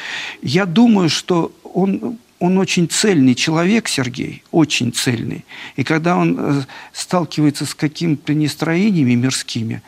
Я 0.42 0.66
думаю, 0.66 1.08
что 1.08 1.52
он 1.62 2.18
он 2.40 2.56
очень 2.56 2.88
цельный 2.88 3.34
человек, 3.34 3.86
Сергей, 3.86 4.42
очень 4.50 4.94
цельный. 4.94 5.44
И 5.76 5.84
когда 5.84 6.16
он 6.16 6.36
э, 6.38 6.62
сталкивается 6.90 7.66
с 7.66 7.74
какими-то 7.74 8.32
настроениями 8.32 9.14
мирскими, 9.14 9.82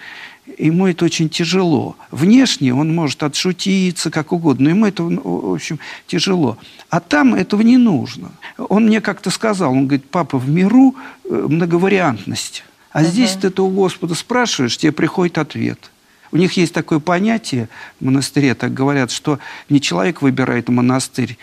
ему 0.58 0.86
это 0.86 1.04
очень 1.04 1.28
тяжело. 1.28 1.96
Внешне 2.10 2.74
он 2.74 2.94
может 2.94 3.22
отшутиться 3.22 4.10
как 4.10 4.32
угодно, 4.32 4.64
но 4.64 4.70
ему 4.70 4.86
это, 4.86 5.02
в 5.02 5.54
общем, 5.54 5.78
тяжело. 6.06 6.58
А 6.90 7.00
там 7.00 7.34
этого 7.34 7.62
не 7.62 7.76
нужно. 7.76 8.32
Он 8.58 8.86
мне 8.86 9.00
как-то 9.00 9.30
сказал, 9.30 9.72
он 9.72 9.86
говорит, 9.86 10.08
папа, 10.10 10.38
в 10.38 10.48
миру 10.48 10.94
э, 11.24 11.46
многовариантность. 11.48 12.64
А 12.92 13.02
uh-huh. 13.02 13.06
здесь 13.06 13.32
ты 13.32 13.48
это 13.48 13.62
у 13.62 13.70
Господа 13.70 14.14
спрашиваешь, 14.14 14.76
тебе 14.76 14.92
приходит 14.92 15.38
ответ. 15.38 15.90
У 16.30 16.36
них 16.36 16.56
есть 16.56 16.72
такое 16.72 16.98
понятие 16.98 17.68
в 18.00 18.06
монастыре, 18.06 18.54
так 18.54 18.72
говорят, 18.72 19.10
что 19.10 19.38
не 19.68 19.80
человек 19.80 20.22
выбирает 20.22 20.68
монастырь, 20.68 21.36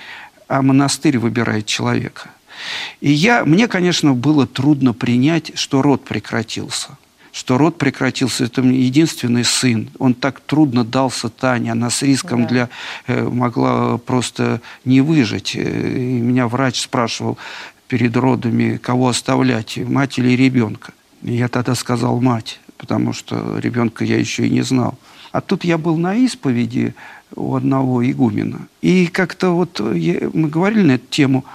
а 0.47 0.61
монастырь 0.61 1.19
выбирает 1.19 1.67
человека. 1.67 2.29
И 2.99 3.11
я, 3.11 3.45
мне, 3.45 3.67
конечно, 3.67 4.13
было 4.13 4.45
трудно 4.47 4.93
принять, 4.93 5.51
что 5.57 5.81
род 5.81 6.03
прекратился. 6.03 6.97
Что 7.31 7.57
род 7.57 7.77
прекратился, 7.77 8.45
это 8.45 8.61
единственный 8.61 9.43
сын. 9.43 9.89
Он 9.99 10.13
так 10.13 10.39
трудно 10.39 10.83
дался 10.83 11.29
Тане, 11.29 11.71
она 11.71 11.89
с 11.89 12.01
риском 12.01 12.43
да. 12.43 12.47
для 12.47 12.69
э, 13.07 13.23
могла 13.23 13.97
просто 13.97 14.61
не 14.85 15.01
выжить. 15.01 15.55
Э, 15.55 15.61
и 15.61 16.19
меня 16.19 16.47
врач 16.47 16.81
спрашивал 16.81 17.37
перед 17.87 18.15
родами, 18.17 18.77
кого 18.77 19.09
оставлять, 19.09 19.77
мать 19.77 20.17
или 20.17 20.29
ребенка. 20.29 20.93
И 21.21 21.33
я 21.33 21.47
тогда 21.47 21.75
сказал 21.75 22.19
мать, 22.21 22.59
потому 22.77 23.13
что 23.13 23.59
ребенка 23.59 24.05
я 24.05 24.17
еще 24.17 24.47
и 24.47 24.49
не 24.49 24.61
знал. 24.61 24.97
А 25.31 25.41
тут 25.41 25.63
я 25.63 25.77
был 25.77 25.97
на 25.97 26.15
исповеди 26.15 26.95
у 27.35 27.55
одного 27.55 28.03
игумена. 28.09 28.67
И 28.81 29.07
как-то 29.07 29.51
вот 29.51 29.79
я, 29.93 30.29
мы 30.33 30.49
говорили 30.49 30.81
на 30.81 30.91
эту 30.93 31.05
тему, 31.09 31.45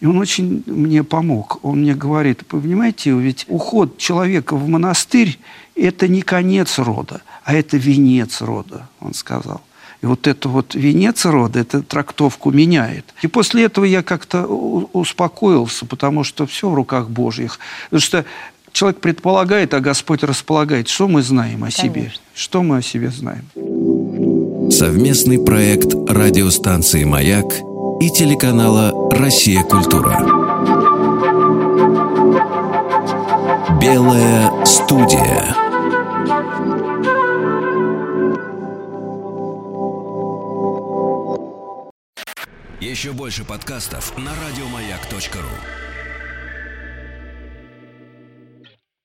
и 0.00 0.06
он 0.06 0.18
очень 0.18 0.62
мне 0.66 1.02
помог. 1.02 1.58
Он 1.62 1.80
мне 1.80 1.94
говорит, 1.94 2.46
понимаете, 2.46 3.10
ведь 3.10 3.46
уход 3.48 3.98
человека 3.98 4.56
в 4.56 4.68
монастырь– 4.68 5.38
это 5.74 6.06
не 6.08 6.22
конец 6.22 6.78
рода, 6.78 7.22
а 7.44 7.54
это 7.54 7.76
венец 7.76 8.40
рода, 8.40 8.88
он 9.00 9.14
сказал. 9.14 9.60
И 10.00 10.06
вот 10.06 10.28
это 10.28 10.48
вот 10.48 10.76
венец 10.76 11.24
рода, 11.24 11.58
эта 11.58 11.82
трактовку 11.82 12.52
меняет. 12.52 13.04
И 13.22 13.26
после 13.26 13.64
этого 13.64 13.84
я 13.84 14.02
как-то 14.04 14.46
успокоился, 14.46 15.86
потому 15.86 16.22
что 16.22 16.46
все 16.46 16.68
в 16.68 16.74
руках 16.74 17.10
Божьих. 17.10 17.58
Потому 17.90 18.00
что 18.00 18.24
человек 18.72 19.00
предполагает, 19.00 19.74
а 19.74 19.80
Господь 19.80 20.22
располагает. 20.22 20.88
Что 20.88 21.08
мы 21.08 21.22
знаем 21.22 21.64
о 21.64 21.70
Конечно. 21.70 21.82
себе? 21.82 22.12
Что 22.32 22.62
мы 22.62 22.76
о 22.78 22.82
себе 22.82 23.10
знаем? 23.10 23.44
Совместный 24.70 25.44
проект 25.44 25.92
радиостанции 26.08 27.02
«Маяк» 27.02 27.46
и 28.00 28.10
телеканала 28.10 28.92
«Россия. 29.10 29.62
Культура». 29.62 30.18
Белая 33.80 34.64
студия. 34.64 35.54
Еще 42.80 43.12
больше 43.12 43.44
подкастов 43.44 44.16
на 44.16 44.30
радиомаяк.ру. 44.30 45.87